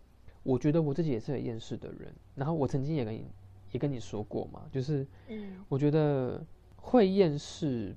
[0.42, 3.26] 我觉得我自己也是很厌世的人，然后我曾经也跟你
[3.72, 6.44] 也跟你说过嘛，就是嗯我觉得
[6.76, 7.96] 会厌世，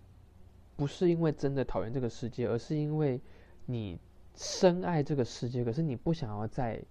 [0.77, 3.19] 不是因为真的讨厌这个世界，而是因为
[3.65, 3.99] 你
[4.37, 6.81] 深爱这个世界，可是你不想要再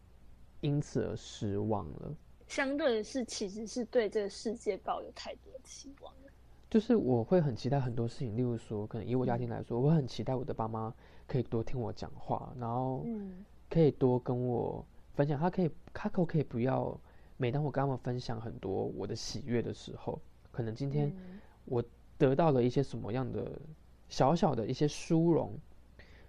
[0.61, 2.15] 因此而失望了。
[2.49, 6.33] 相对的是，其实是对这个世界抱有太多期望了。
[6.69, 10.93] 就是我会很期待很多事情，例如说，可能以我家庭来说，我很期待我的爸妈
[11.29, 17.01] 可以多听我讲话，然后嗯可以多跟我分享，他可以，他可不可以不要
[17.37, 21.83] 每当我跟他们分享很多我的喜悦的时候，可能今天嗯我
[22.19, 23.61] 得到了一些什么样的
[24.09, 25.57] 小小的一些殊荣，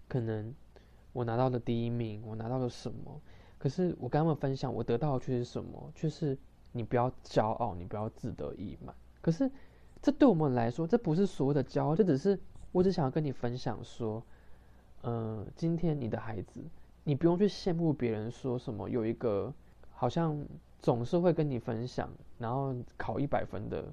[0.08, 0.54] 可能
[1.18, 3.20] 我拿到了第一名，我拿到了什么？
[3.58, 5.92] 可是我跟他们分享，我得到的却是什么？
[5.96, 6.38] 却是
[6.72, 8.96] 你不要骄傲，你不要自得意满。
[9.20, 9.50] 可是
[10.00, 12.40] 这对我们来说，这不是所谓的骄傲，这只是
[12.72, 14.22] 我只想要跟你分享说，
[15.02, 16.64] 嗯，今天你的孩子，
[17.04, 19.52] 你不用去羡慕别人说什么有一个
[19.90, 20.40] 好像
[20.80, 23.92] 总是会跟你分享，然后考一百分的，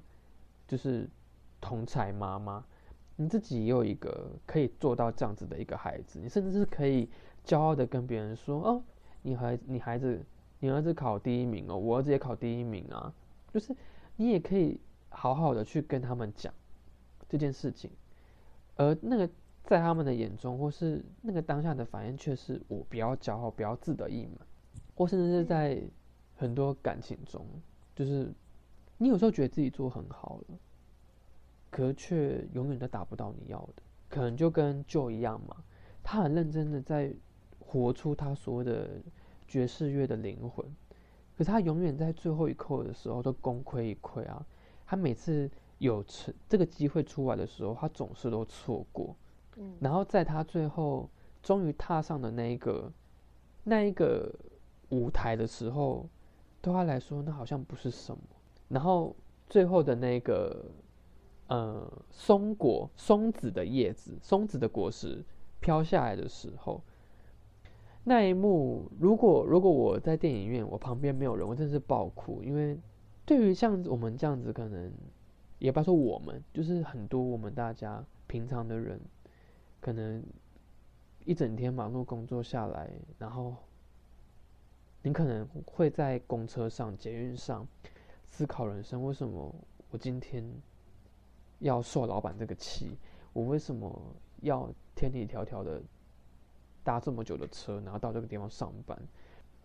[0.67, 1.09] 就是
[1.59, 2.63] 同才妈妈，
[3.15, 7.09] 你自己也有一个可以做到这样子的一个孩子，你甚至是可以
[7.45, 8.83] 骄傲的跟别人说，哦。
[9.27, 10.23] 你孩你孩子，
[10.59, 13.11] 你儿子考第一名哦，我儿子也考第一名啊，
[13.51, 13.75] 就是
[14.15, 16.53] 你也可以好好的去跟他们讲
[17.27, 17.89] 这件事情，
[18.75, 19.27] 而那个
[19.63, 24.45] 在他们的眼中，或是那个当下的反应，却是我比较骄傲，比较自得意满，
[24.93, 25.81] 或甚至是在
[26.35, 27.43] 很多感情中，
[27.95, 28.31] 就是
[28.99, 30.59] 你有时候觉得自己做很好了，
[31.75, 35.57] 可却永远都达不到你要的，可能就跟旧一样嘛，
[36.03, 37.13] 他很认真的在。
[37.67, 39.01] 活出他所谓的
[39.47, 40.63] 爵士乐的灵魂，
[41.35, 44.45] 可是他永远在最后一刻的时候都功亏一篑啊！
[44.85, 49.15] 他每次有成这个机会出来的时候，他总是都错过。
[49.57, 51.09] 嗯，然后在他最后
[51.41, 52.89] 终于踏上的那一个
[53.63, 54.33] 那一个
[54.89, 56.07] 舞台的时候，
[56.61, 58.21] 对他来说那好像不是什么。
[58.69, 59.13] 然后
[59.49, 60.63] 最后的那个
[61.47, 65.23] 呃松果松子的叶子松子的果实
[65.59, 66.81] 飘下来的时候。
[68.07, 72.43] 那一幕，如果如果我在电影院，我旁边没有人，我真是爆哭。
[72.43, 72.79] 因为
[73.25, 74.91] 对于像我们这样子，可能
[75.57, 79.01] 也不要说我们，就是很多我们大家平常的人，
[79.81, 80.23] 可能
[81.23, 83.55] 一整天忙碌工作下来，然后
[85.01, 87.67] 你可能会在公车上、捷运上
[88.23, 89.51] 思考人生：为什么
[89.89, 90.43] 我今天
[91.59, 92.97] 要受老板这个气？
[93.33, 94.01] 我为什么
[94.41, 95.81] 要千里迢迢的？
[96.83, 98.95] 搭这么久的车，然后到这个地方上班，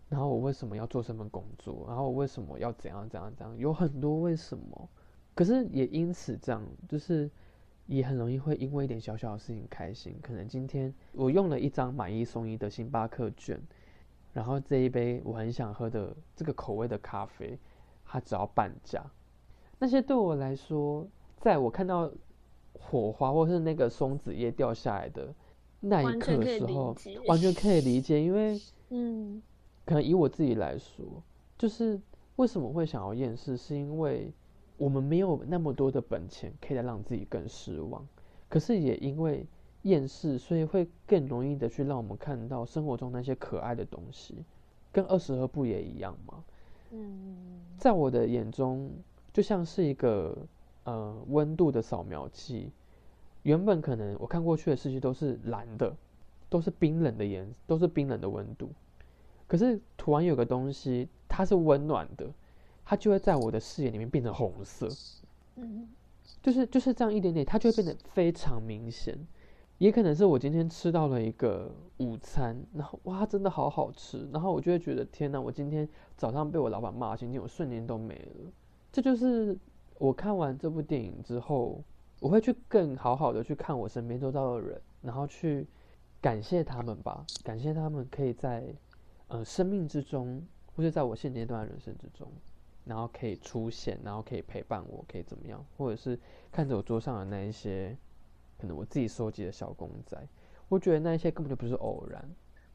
[0.09, 1.85] 然后我为什么要做这份工作？
[1.87, 3.55] 然后我为什么要怎样怎样怎样？
[3.59, 4.89] 有很多为什么，
[5.35, 7.29] 可是也因此这样，就是
[7.85, 10.17] 也很容易会因为一点小小的事情开心。
[10.19, 13.61] 可能今天我用了一张买一送一的星巴克券，
[14.33, 17.55] 然后这一杯我很想喝的这个口味的咖啡，
[18.03, 19.05] 它只要半价。
[19.77, 21.07] 那些对我来说，
[21.41, 22.09] 在我看到
[22.73, 25.33] 火花或是那个松子叶掉下来的。
[25.83, 29.41] 那一刻的时候，完全可以理解，因为， 嗯，
[29.83, 31.03] 可能以我自己来说，
[31.57, 31.99] 就是
[32.35, 34.31] 为什么会想要厌世，是因为
[34.77, 38.07] 我们没有那么多的本钱，可以再让自己更失望。
[38.47, 39.43] 可是也因为
[39.81, 44.35] 厌世，所以会更容易的去让我们看到生活中那些可爱的东西，
[44.91, 46.43] 跟二十二不也一样吗？
[46.91, 48.91] 嗯，在我的眼中，
[49.33, 50.37] 就像是一个
[50.83, 52.71] 呃温度的扫描器。
[53.43, 55.95] 原本可能我看过去的世界都是蓝的，
[56.47, 58.69] 都是冰冷的颜，都是冰冷的温度。
[59.47, 62.29] 可是突然有个东西，它是温暖的，
[62.85, 64.87] 它就会在我的视野里面变成红色。
[65.55, 65.89] 嗯，
[66.41, 69.17] 就是就是这样一点点，它就会变得非常明显。
[69.79, 78.51] 也可能是我今天吃到了一个午餐，然后哇，真的好好吃，然后我就会觉得天哪，我今天早上被我老板骂，今天我瞬间都没了。
[78.91, 79.57] 这就是
[80.01, 81.83] 我看完这部电影之后。
[82.19, 85.65] 我会去更好好的去看我身边周遭的人，然后去
[86.21, 88.63] 感谢他们吧，感谢他们可以在
[89.29, 90.39] 呃生命之中，
[90.75, 92.31] 或者在我现阶段的人生之中，
[92.85, 96.15] 然后可以出现，然后可以陪伴我，可以怎么样，或者是
[96.51, 97.97] 看着我桌上的那一些，
[98.59, 100.15] 可能我自己收集的小公仔，
[100.69, 102.23] 我觉得那一些根本就不是偶然。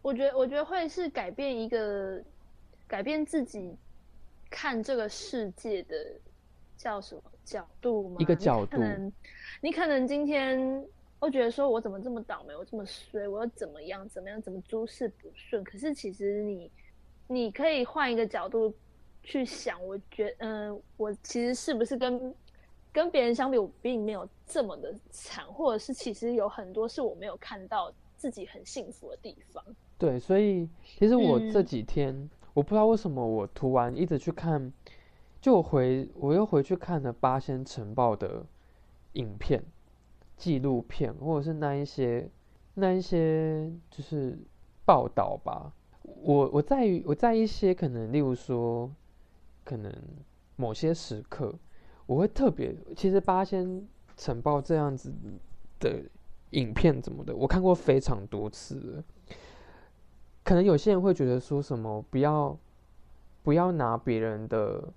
[0.03, 2.21] 我觉得，我觉得会是改变一个，
[2.89, 3.77] 改变自己
[4.51, 5.95] 看这个世界的。
[6.77, 8.17] 叫什么角度吗？
[8.19, 8.77] 一个角度。
[8.77, 9.13] 可能
[9.61, 10.85] 你可能今天
[11.19, 15.65] 会觉得说，我怎么这么倒霉，我这么衰，我要怎么样怎么样，怎么诸事不顺？
[15.65, 16.71] 可是其实你，
[17.27, 18.73] 你可以换一个角度
[19.23, 22.35] 去想，我觉，嗯，我其实是不是跟
[22.93, 29.65] 跟别人相比，我并没有这么的惨，或者是其实有很多是我没有看到自己很幸福的地方。
[29.99, 34.73] 对，所以其实我这几天，我不知道为什么我涂完一直去看。
[35.47, 38.45] 就回，我又回去看了八仙城报的
[39.13, 39.63] 影片、
[40.37, 42.29] 纪录片，或者是那一些、
[42.75, 44.37] 那一些就是
[44.85, 45.73] 报道吧。
[46.03, 48.91] 我我在我在一些可能，例如说，
[49.63, 49.95] 可能
[50.57, 51.55] 某些时刻，
[52.07, 52.75] 我会特别。
[52.97, 55.15] 其实八仙城报这样子
[55.79, 56.03] 的
[56.51, 59.01] 影片怎么的，我看过非常多次。
[60.43, 62.59] 可能有些人会觉得说什么，不要
[63.45, 64.93] 不要拿别人的。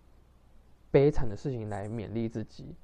[0.92, 2.76] 悲惨的事情来勉励自己，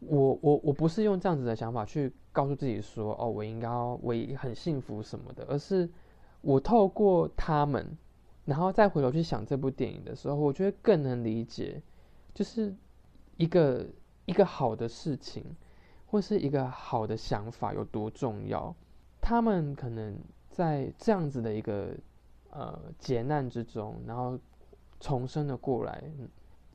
[0.00, 5.88] 我我我不是用这样子的想法去告诉自己说，哦，我应该我很幸福什么的，而是
[6.42, 7.96] 我透过他们，
[8.44, 11.82] 然后再回头去想这部电影的时候，我觉得更能理解，
[12.34, 12.74] 就是
[13.36, 13.86] 一个
[14.26, 15.44] 一个好的事情，
[16.06, 18.74] 或是一个好的想法有多重要。
[19.20, 21.94] 他们可能在这样子的一个
[22.50, 24.38] 呃劫难之中，然后
[24.98, 26.02] 重生了过来。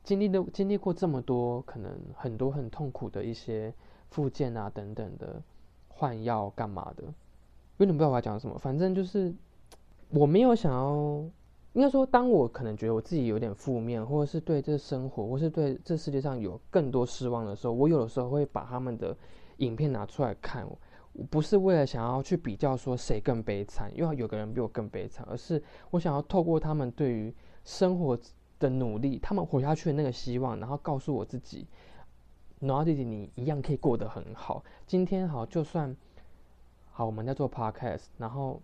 [0.06, 3.74] 经历的经历过这么多，可能很多很痛苦的一些
[4.08, 5.42] 复健啊等等的
[5.88, 7.02] 换药干嘛的，
[7.78, 8.56] 有点不知道我要讲什么。
[8.56, 9.34] 反正就是
[10.10, 11.24] 我没有想要，
[11.72, 19.16] 应该说，当我可能觉得我自己有点负面，或者是对这生活，或是对这世界上有更多失望的时候，我有的时候会把他们的
[19.56, 20.64] 影片拿出来看。
[21.14, 28.16] 我不是为了想要去比较说谁更悲惨，因为有个人比我更悲惨，而是我想要透过他们对于生活。
[28.58, 31.66] 的努力，他们活下去的那个希望，然后告诉我自己，
[32.60, 34.64] 诺亚弟弟，你一样可以过得很好。
[34.86, 35.94] 今天好，就算
[36.90, 38.60] 好，我们在做 podcast，然后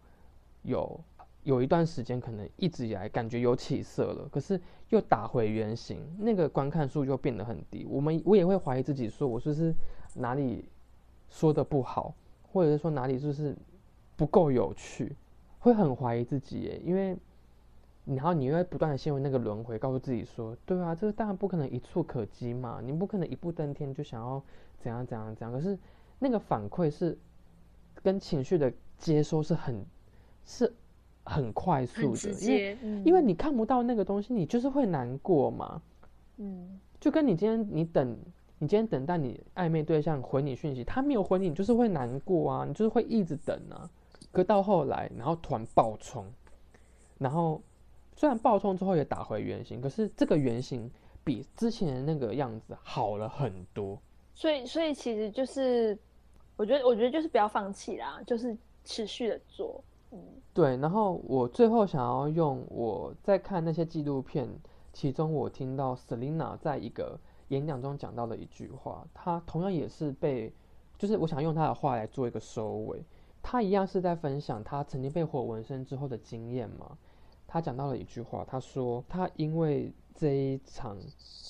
[0.62, 0.98] 有
[1.44, 7.86] 有一段时间可能一直以来感觉有起色了，可是又打回原形，那个观看数又变得很低。
[7.88, 9.74] 我们我也会怀疑自己，说我是不是
[10.14, 10.64] 哪里
[11.28, 12.14] 说的不好，
[12.50, 13.54] 或者是说哪里就是
[14.16, 15.14] 不够有趣，
[15.58, 17.16] 会很怀疑自己耶，因为。
[18.04, 24.42] 然后你会不断的陷入那个轮回，告诉自己说：“对啊，这个当然不可能一触可及嘛，你不可能一步登天就想要
[24.80, 25.78] 怎样怎样怎样。”可是
[26.18, 27.16] 那个反馈是
[28.02, 29.86] 跟情绪的接收是很
[30.44, 30.72] 是
[31.22, 35.80] 很快速的，因为因为你看不到那个东西，你就是会难过嘛。
[36.38, 38.18] 嗯，就跟你今天你等
[38.58, 43.88] 你今天等待你暧昧对象回你讯息，他没有回你，你就是会难过啊，你就是会一直等啊。
[44.32, 46.26] 可到后来，然后突然爆冲，
[47.18, 47.62] 然后。
[48.14, 50.90] 虽然爆冲之后也打回原形，可是这个原形
[51.24, 53.98] 比之前的那个样子好了很多。
[54.34, 55.98] 所以，所以其实就是，
[56.56, 59.82] 我觉得，我觉得就是不要放弃啦，就是持续的做。
[60.10, 60.18] 嗯，
[60.54, 60.76] 对。
[60.76, 64.48] 然后我最后想要用我在看那些纪录片，
[64.92, 70.52] 其中我听到 Selina 在一个演讲中讲到的一句话，她同样也是被，
[70.98, 73.04] 就是我想用她的话来做一个收尾。
[73.42, 76.96] 她一样是在分享她曾经被火纹身之后的经验嘛。
[77.52, 80.96] 他讲到了一句话，他说：“他因为这一场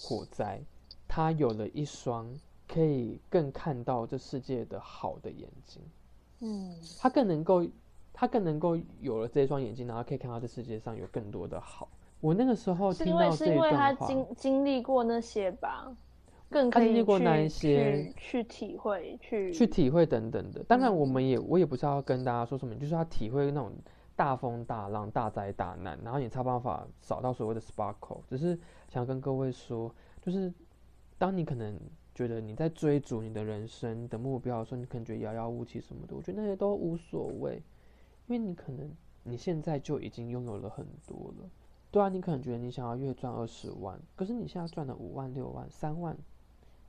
[0.02, 0.60] 火灾，
[1.06, 2.26] 他有了一双
[2.66, 5.80] 可以更看到这世界的好的眼睛。
[6.40, 7.64] 嗯，他更能够，
[8.12, 11.88] 他更能够有了这一双眼睛，然后可以看到这世界上有更多的好。
[12.20, 15.96] 我那个时候听到这一段话，经经历过那些吧，
[16.50, 20.64] 更可以经历过那一些去体会，去去体会等等的。
[20.64, 23.70] 当然，我们也我也不是要跟大家说什么，就是他体会那种。”
[24.14, 28.20] 大风大浪、大灾大难，然后你才办法找到所谓的 sparkle。
[28.28, 30.52] 只是想跟各位说，就是
[31.18, 31.78] 当你可能
[32.14, 37.62] 觉得你在追逐你的人生的目标的时候，你可能觉得遥遥无期什么的，我觉得那些都无所谓，
[38.26, 38.90] 因为你可能
[39.22, 41.48] 你现在就已经拥有了很多了。
[41.90, 46.16] 对啊，你可能觉得你想要月赚二十万，可是你现在赚了五万、六万、三万，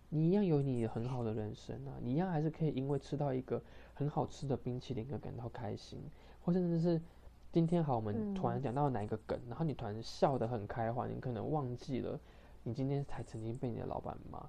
[0.09, 3.62] 你一样有你很好的人生啊，你一样还是可以因为吃到一个
[3.93, 6.01] 很好吃的冰淇淋而感到开心。
[6.43, 7.01] 或甚至是
[7.51, 12.19] 今天好，我们突然讲到哪一个梗，然后你突然笑得很开怀，你可能忘记了
[12.63, 14.43] 你今天才曾经被你的老板骂。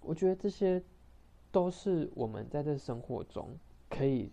[0.00, 0.82] 我觉得这些
[1.50, 3.48] 都是我们在这生活中
[3.88, 4.30] 可以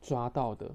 [0.00, 0.74] 抓到的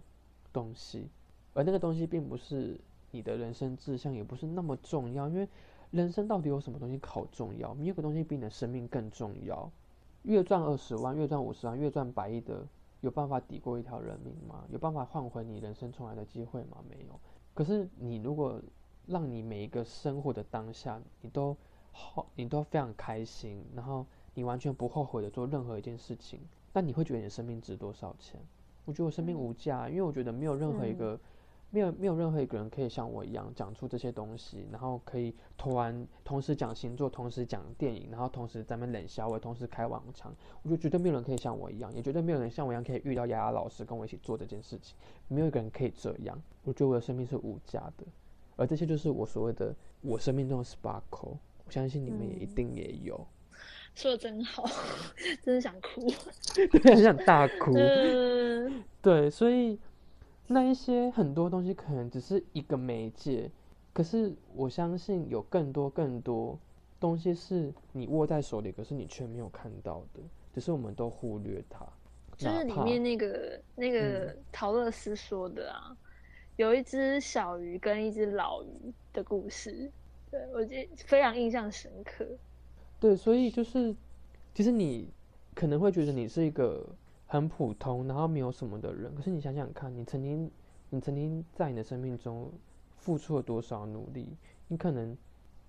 [0.52, 1.08] 东西，
[1.54, 2.80] 而那个东西并不是
[3.12, 5.28] 你的人生志向，也不是那么重要。
[5.30, 5.48] 因为
[5.92, 7.74] 人生到底有什么东西好重要？
[7.74, 9.72] 没有个东西比你的生命更重要。
[10.24, 12.66] 月赚二十万，月赚五十万，月赚百亿的。
[13.06, 14.66] 有办法抵过一条人命吗？
[14.72, 16.84] 有办法换回你人生重来的机会吗？
[16.90, 17.20] 没有。
[17.54, 18.60] 可是你如果
[19.06, 21.56] 让你每一个生活的当下，你都
[21.92, 26.40] 好，你都非常开心，然后你完全不后悔的做任何一件事情，
[26.74, 28.42] 那你会觉得你的生命值多少钱？
[28.86, 31.20] 我觉得我生命无价，因为我觉得没有任何一个。
[31.72, 40.34] 没有没有任何一个人可以像我一样讲出这些东西，然后可以突然同时讲星座，同时讲电影，然后同时咱们冷笑，我同时开网腔。
[40.64, 44.96] 我觉得绝对没有人可以像我一样，也绝对没有人像我一样可以遇到雅雅老师跟我一起做这件事情。
[45.28, 46.42] 没有一个人可以这样。
[46.64, 48.06] 我觉得我的生命是无价的，
[48.56, 51.38] 而这些就是我所谓的我生命中的 sparkle。
[51.66, 53.28] 我相信你们也一定也有。
[53.96, 54.64] 说的真好，
[55.44, 56.08] 真的想哭，
[56.72, 57.74] 对，很想大哭。
[59.02, 59.78] 对，所以。
[60.48, 63.50] 那一些很多东西可能只是一个媒介，
[63.94, 66.58] 可是我相信有更多更多
[67.00, 70.22] 东西是你握在手里，可是你却没有看到的，
[70.54, 71.86] 只是我们都忽略它。
[72.38, 75.96] 就是里面那个那个陶乐斯说的啊，
[76.58, 79.90] 有一只小鱼跟一只老鱼的故事，
[80.30, 82.28] 对我记得非常印象深刻。
[83.00, 83.96] 对，所以就是
[84.54, 85.10] 其实你
[85.54, 86.86] 可能会觉得你是一个
[87.28, 89.14] 很普通，然后没有什么的人。
[89.16, 90.50] 可是你想想看，你曾经，
[90.90, 92.52] 你曾经在你的生命中
[92.96, 94.36] 付出了多少努力？
[94.68, 95.18] 你可能，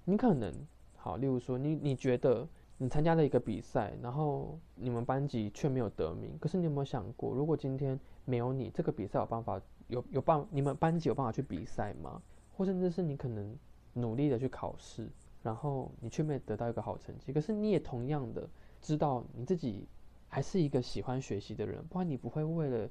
[0.05, 0.53] 你可能，
[0.97, 2.47] 好，例如说，你你觉得
[2.79, 6.37] 你参加了一个比赛，然后你们班级却没有得名。
[6.39, 12.21] 可是你有没有想过，如果今天没有你，这个比赛有办法有有办，你们班级有办法去比赛吗？
[12.57, 13.55] 或甚至是你可能
[13.93, 15.11] 努力的去考试，
[15.43, 17.33] 然后你却没得到一个好成绩。
[17.33, 18.49] 可是你也同样的
[18.81, 19.87] 知道你自己
[20.29, 22.89] 还是一个喜欢学习的人，不然你不会为了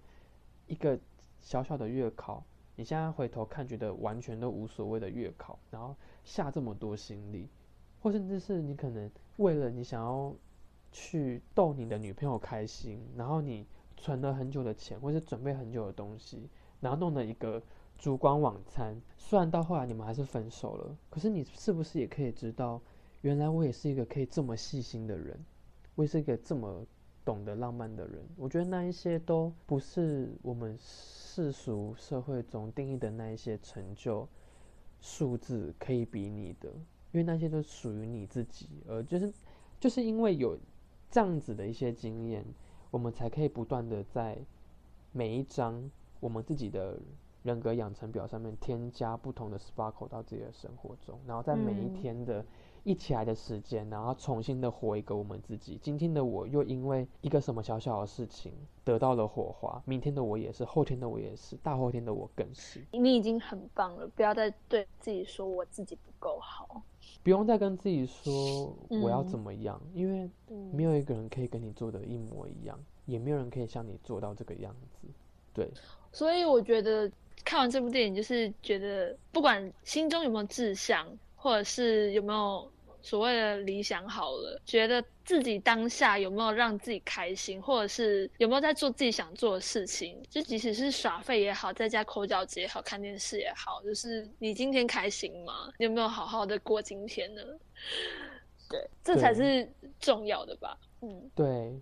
[0.68, 1.00] 一个
[1.40, 2.44] 小小的月考，
[2.76, 7.50] 你现在回头看觉得完全都无所谓的月考，然后下这么多心力，
[8.02, 10.34] 或甚至是你可能为了你想要
[10.92, 13.66] 去逗你的女朋友开心，然后你
[13.98, 17.62] 存了很久的钱，或是准备很久的东西，然后弄了一个。
[17.98, 22.82] 烛光晚餐，虽然到后来你们还是分手了，可是你是不是也可以知道，
[23.22, 25.40] 原来我也是一个可以这么细心的人，
[25.96, 26.86] 我也是一个这么
[27.26, 28.24] 懂得浪漫的人。
[28.38, 34.26] 我觉得那一些都不是我们世俗社会中定义的那一些成就
[35.02, 36.70] 数字可以比拟的，
[37.12, 39.34] 因为那些都属于你自己，而就是
[39.80, 40.58] 就是因为有
[41.10, 42.46] 这样子的一些经验，
[42.92, 44.38] 我们才可以不断的在
[45.12, 46.98] 每一章我们自己的。
[47.46, 52.44] 人格养成表上面添加不同的 sparkle 到自己的生活中，然后在每一天的
[52.84, 55.78] 一起来的时间，然后重新的活一个我们自己。
[55.80, 58.52] 今天的我又因为一个什么小小的事情
[58.84, 62.84] 得到了火花，明天的我也是，后天的我也是，大后天的我更是。
[62.92, 66.82] 你已经很棒了，不要再对自己说我自己不够好，
[67.22, 70.28] 不用再跟自己说我要怎么样，因为
[70.74, 72.76] 没有一个人可以跟你做的一模一样，
[73.06, 75.08] 也没有人可以像你做到这个样子。
[75.54, 75.72] 对，
[76.12, 77.12] 所以我觉得。
[77.44, 82.72] 看完这部电影，就是觉得不管心中有没有志向，或者是有没有
[83.02, 95.70] 所谓的理想，好了，觉得自己当下有没有让自己开心，或者是有没有在做自己想做的事情，就即使是耍废也好，在家抠脚趾也好，看电视也好，就是你今天开心吗？
[95.78, 97.44] 你有没有好好的过今天呢？
[98.68, 100.76] 对，这才是重要的吧。
[101.02, 101.80] 嗯，对。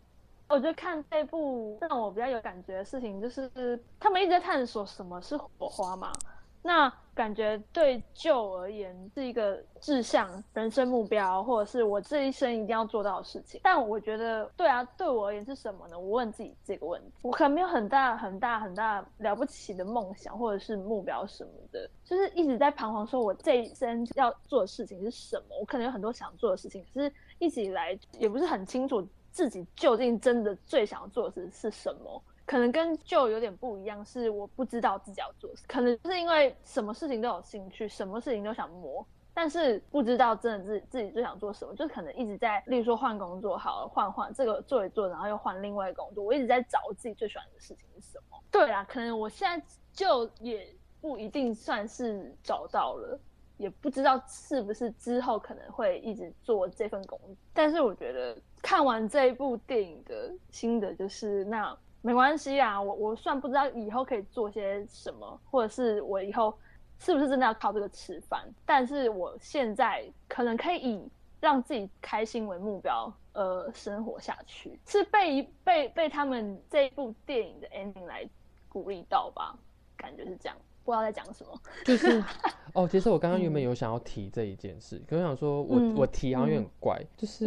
[0.54, 6.14] 我觉得看这部让我比较有感觉的事情，就是他们一直在探索什么是火花嘛。
[6.62, 13.60] 那感觉对就而言是一个志向、人生目标，或者是我这一生一定要做到的事情。
[13.64, 16.00] 但我觉得，对啊，对我而言是什么呢？
[16.00, 25.58] 我问自己这个问题，我可能没有很大、很大、很大了不起的梦想，或者是目标什么的，就是一直在彷徨，说我这一生要做的事情是什么？
[25.60, 29.06] 我可能有很多想做的事情，可是一直以来也不是很清楚。
[29.34, 32.24] 自己究竟真的最想要做的事是什么？
[32.46, 48.38] 可能跟旧有点不一样，是我不知道自己要做什么，可能是因为什么事情都有兴趣，什么事情都想摸，但是不知道真的自自己最想做什么，就可能一直在，例如说换工作，好了，换换这个做一做，然后又换另外一个工作，我一直在找自己最喜欢的事情是什么。
[48.52, 50.68] 对啊，可能我现在就也
[51.02, 53.20] 不一定算是找到了。
[53.64, 66.54] 也不知道是不是之后可能会一直做这份工作，但是我觉得看完这一部电影的心得就是，那没关系啊，我我算不知道以后可以做些什么，或者是我以后
[67.00, 71.10] 是不是真的要靠这个吃饭，但是我现在可能可以以
[71.40, 78.30] 让自己开心为目标，呃，生活下去，是被被被他们这一部电影的 ending 来
[78.68, 79.58] 鼓励到吧，
[79.96, 80.58] 感觉是这样。
[80.84, 82.24] 不知道在讲什么，就是
[82.74, 87.46] 哦，其实我刚刚原本有想要提这一件事，可是想说我我提好像有点怪，就是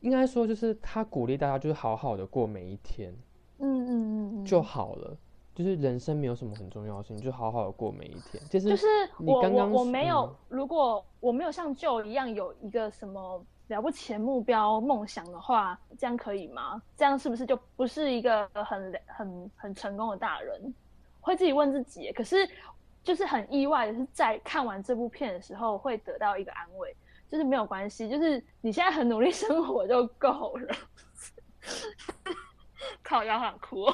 [0.00, 3.14] 应该说就是他鼓励大家就是好好的过每一天，
[3.58, 5.16] 嗯嗯嗯就好了，
[5.54, 8.42] 就是人生没有什么很重要的事情，就好好的过每一天。
[8.48, 8.86] 其实就是
[9.18, 16.80] 我我我没有，如果我没有像旧一样有一个什么了不起的目标梦想的话，这样可以吗？
[16.96, 20.72] 这样是不是就不是一个很很很成功的大人？
[21.28, 22.48] 会自己问自己，可是
[23.04, 26.96] 就是很意外的是，在看完这部片的时候，会得到一个安慰，
[27.28, 30.74] 就是没有关系，就是你现在很努力生活就够了。
[33.02, 33.84] 靠，要想哭。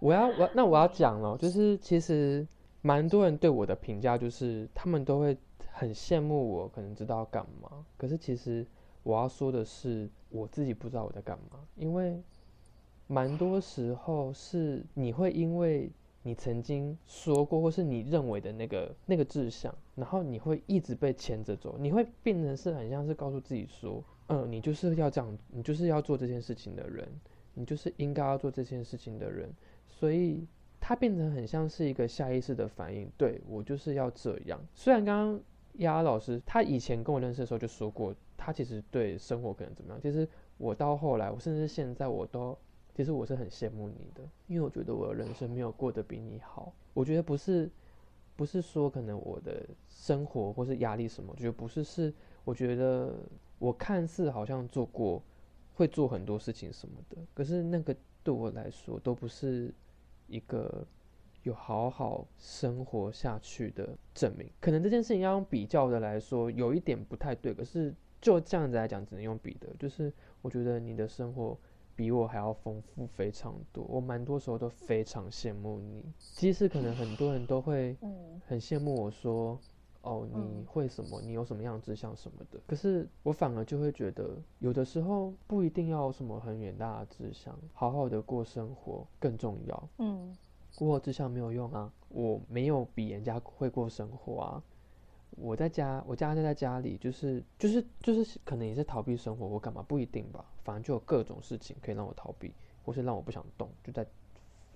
[0.00, 2.46] 我要我那我要讲了，就是其实
[2.82, 5.34] 蛮多人对我的评价，就是他们都会
[5.72, 7.86] 很羡慕我，可能知道干嘛。
[7.96, 8.66] 可是其实
[9.02, 12.22] 我要说的是，我自己不知道我在干嘛，因为。
[13.08, 15.90] 蛮多时候是你会因为
[16.22, 27.08] 你曾经说过，或是你认为的那个那个志向，然后你会一直被牵着走，你会变成是很像是告诉自己说，嗯，你就是要这样，你就是要做这件事情的人，
[27.54, 29.48] 你就是应该要做这件事情的人，
[29.88, 30.44] 所以
[30.80, 34.60] 它变成很像是一个下意识的反应，对我就是要这样。
[34.74, 35.40] 虽然刚刚
[35.74, 40.28] 丫老师他以前跟我认识的时候就说过，他其实对生活可能怎么样，其实。
[40.58, 42.56] 我到后来，我甚至现在我都，
[42.96, 46.72] 其实我是很羡慕你的，因为我觉得我的人生没有过得比你好。
[46.94, 47.70] 我觉得不是，
[48.34, 52.10] 不是说可能我的生活或是压力什么，我觉得不是，是
[52.42, 53.14] 我觉得
[53.58, 55.22] 我看似好像做过，
[55.74, 57.94] 会做很多事情什么的，可是那个
[58.24, 59.70] 对我来说都不是
[60.26, 60.82] 一个
[61.42, 64.48] 有好好生活下去的证明。
[64.58, 71.58] 可能这件事情要用比较的来说，有一点不太对，可是就这样子来讲，只能用比的，就是我觉得你的生活。
[71.96, 76.04] 比我还要丰富非常多，我蛮多时候都非常羡慕你。
[76.18, 77.96] 即使可能很多人都会
[78.46, 79.58] 很羡慕我说，
[80.02, 81.20] 哦，你会什么？
[81.22, 82.60] 你有什么样志向什么的？
[82.66, 89.88] 可是我反而就会觉得，有的时候不一定要什么很远大的志向，好好的过生活更重要。
[89.98, 90.36] 嗯，
[90.76, 94.62] 过志向没有用啊，我没有比人家会过生活啊。
[95.36, 100.44] 我在家，我家就在家里，就是就是就是，可能也是逃避生活或干嘛，不一定吧。
[100.64, 102.52] 反正就有各种事情可以让我逃避，
[102.84, 104.06] 或是让我不想动，就在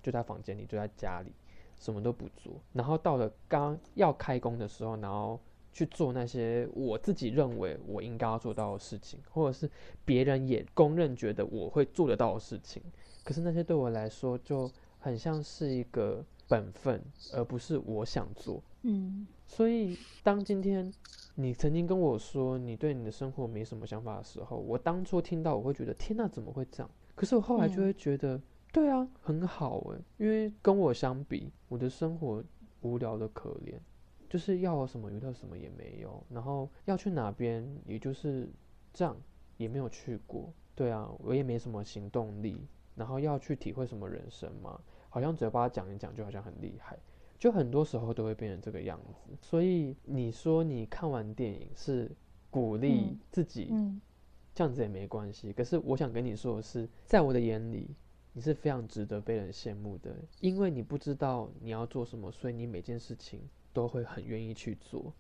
[0.03, 1.33] 就在房间里，就在家里，
[1.79, 2.53] 什么都不做。
[2.73, 5.41] 然后到了刚要开工的时候，然后
[5.73, 9.71] 去做那些我自己认为我应该要做到的事情，或者是
[10.05, 12.83] 别人也公认觉得我会做得到的事情。
[13.25, 17.03] 可是那些对我来说就很像是一个本分，
[17.33, 18.63] 而不是我想做。
[18.83, 19.27] 嗯。
[19.51, 20.91] 所以，当今天
[21.35, 26.91] 你曾经跟我说你对你的生活没什么想法的时候，我当初听到我会觉得天哪，怎么会这样？
[27.17, 28.41] 可是我后来就会觉得，
[28.73, 32.43] 对啊，很好诶，因为跟我相比，我的生活
[32.83, 33.75] 无聊的可怜，
[34.29, 38.49] 就是要什么遇到什么也没有，然后要去哪边也就是
[38.95, 39.17] 这样，
[39.57, 40.51] 也没有去过。
[40.77, 46.97] 对啊，我也没什么行动力，然后要去体会什么人生嘛，好像嘴巴讲一讲就好像很厉害。
[47.41, 52.15] 就很多时候都会变成这个样子，所以你说你看完电影是
[52.51, 53.73] 鼓励自己，
[54.55, 55.51] 这样子也没关系。
[55.51, 57.97] 可是我想跟你说的是，在我的眼里，
[58.35, 63.41] 你是非常值得被人羡慕的，因为你不知道你要做什么，所以你每件事情
[63.73, 65.11] 都会很愿意去做，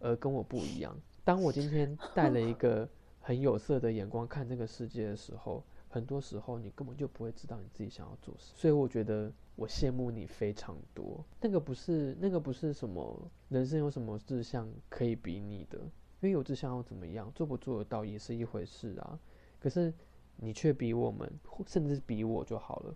[0.00, 1.00] 而跟我不一样。
[1.22, 2.88] 当我今天带了一个
[3.20, 8.56] 很有色的眼光看这个世界的时候，很多时候你根本就不会知道你自己想要做什么。
[8.56, 9.32] 所以我觉得。
[9.58, 19.18] 我羡慕你非常多，那个不是那个不是什么人生有什么志向可以比拟的，因为有志向要怎么样，做不做得到也是一回事啊。
[19.58, 19.92] 可是
[20.36, 21.28] 你却比我们，
[21.66, 22.94] 甚至比我就好了，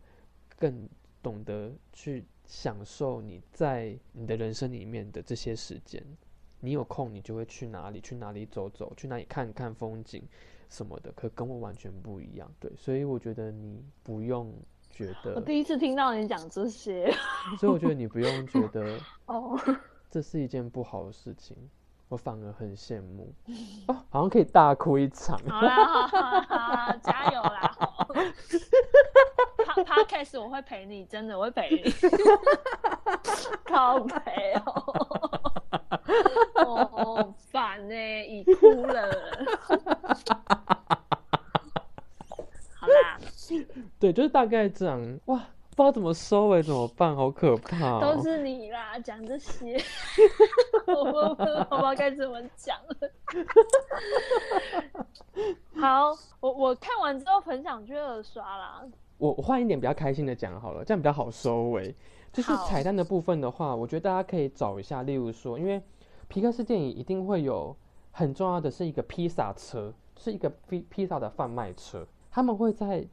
[0.57, 0.89] 更
[1.21, 6.01] 懂得去享受你在你的人生里面的这些时间。
[6.61, 10.23] 你有空你就会去哪里去哪里走走，去哪里看看风景
[10.73, 12.51] 什么的，可跟我完全不一样。
[12.59, 14.53] 对，所以我觉得你不用。
[14.95, 17.11] 觉得我第一次听到你讲这些，
[17.59, 19.59] 所以我觉得你不用觉得 哦，
[20.11, 21.57] 这是一件不好的事情，
[22.09, 23.33] 我反而很羡慕
[23.89, 25.39] 哦，好像可以大哭一场。
[25.49, 27.75] 好啦，好，加油啦！
[29.65, 31.91] 他他开始我会陪你，真的我会陪你，
[33.73, 35.62] 好陪哦，
[36.55, 37.95] 哦，烦呢，
[38.27, 39.11] 已哭了。
[42.75, 43.19] 好啦
[43.99, 45.21] 对，就是大概这样。
[45.27, 45.39] 哇，
[45.77, 47.15] 不知道怎么收尾，怎么办？
[47.15, 48.01] 好可怕！
[48.01, 49.81] 都是你啦，讲这些，
[50.87, 52.97] 我不我不知道该怎么讲了
[55.81, 56.11] 好，
[56.41, 58.83] 我我看完之后很想去二刷啦。
[59.19, 61.95] 我我换一点比较开心的讲好了，这样比较好收尾。
[62.33, 65.83] 就是彩蛋的部分的话，我觉得大家可以找一下，例如说，因为
[66.29, 67.77] 皮克斯电影一定会有
[68.11, 73.07] 很重要的是一个披萨车，是一个披披萨的贩卖车，他们会在。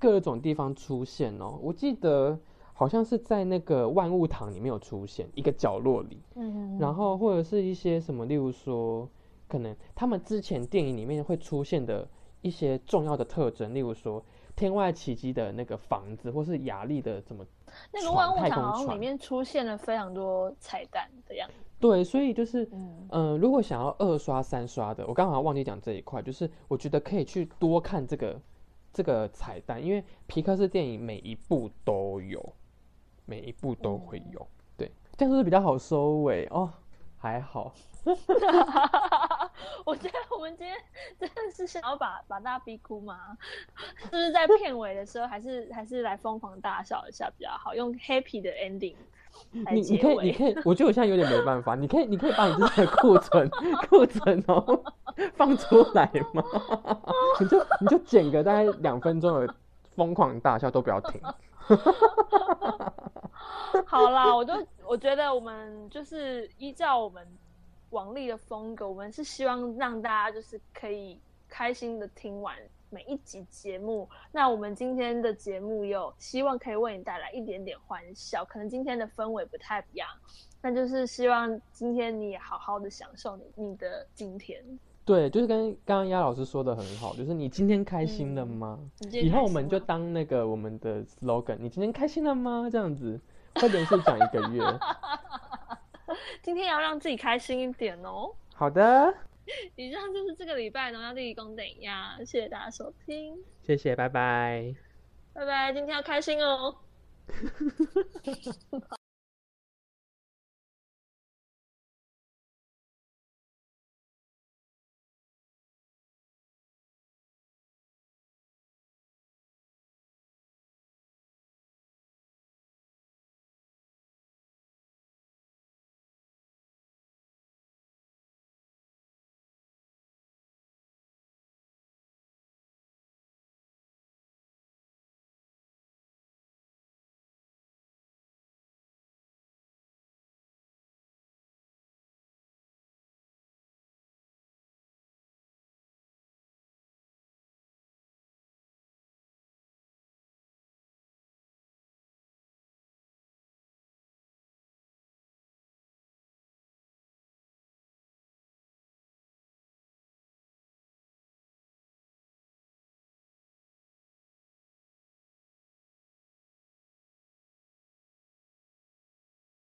[0.00, 2.36] 各种地方出现哦，我记得
[2.72, 9.08] 好像是在那个万物堂里面有出现一个角落里，嗯，然后或者是一些什么，例如说，
[9.46, 12.04] 可能他们之前电影里面会出现的
[12.42, 14.20] 一些重要的特征，例如说
[14.56, 17.46] 天外奇迹的那个房子，或是雅丽的怎么
[17.92, 21.54] 那个万物堂里面出现了非常多彩蛋的样子。
[21.78, 22.68] 对，所以就是，
[23.10, 28.40] 嗯，如果想要二刷三刷的，我刚好忘记讲这一块，就是我觉得可以去多看这个。
[28.92, 32.42] 这个彩蛋，因为皮克斯电影每一部都有，
[33.26, 36.72] 每一部都会有，对，这样是不是比较好收尾哦？
[37.26, 37.72] 还好，
[39.84, 40.76] 我觉得我们今天
[41.18, 43.36] 真的是想要把把大家逼哭吗？
[44.12, 48.94] 就是在片尾的时候，还是还是来疯狂大笑一下比较好，用 happy 的 ending。
[49.50, 51.74] 你你可以你可以，我觉得我现在有点没办法。
[51.74, 53.50] 你可以你可以把你自己的库存
[53.90, 54.82] 库存哦
[55.34, 56.42] 放出来吗？
[57.40, 59.54] 你就你就剪个大概两分钟的
[59.94, 61.20] 疯狂大笑都不要停。
[63.86, 67.26] 好啦，我就我觉得我们就是依照我们
[67.90, 72.56] 王力的风格，我们是希望让大家就是可以开心的听完
[72.90, 74.08] 每一集节目。
[74.32, 80.08] 那我们今天的节目有希望可以为你带来一点点欢笑，可能今天的氛围不太一样，
[80.62, 84.62] 那就是希望今天你也好好的享受你你的今天。
[85.06, 88.78] 对，就是跟刚刚鸭老师说的很好，就是你今天开心了吗？
[89.12, 92.68] 以后我们就当那个我们的 slogan，你今天开心了吗？
[92.70, 93.20] 这样子，
[93.54, 94.60] 会连续讲一个月。
[96.42, 98.34] 今天要让自己开心一点哦。
[98.52, 99.14] 好的。
[99.76, 104.74] 以上就是这个礼拜农药地理公等呀，谢谢大家收听，谢谢，拜拜，
[105.32, 106.74] 拜拜，今天要开心哦。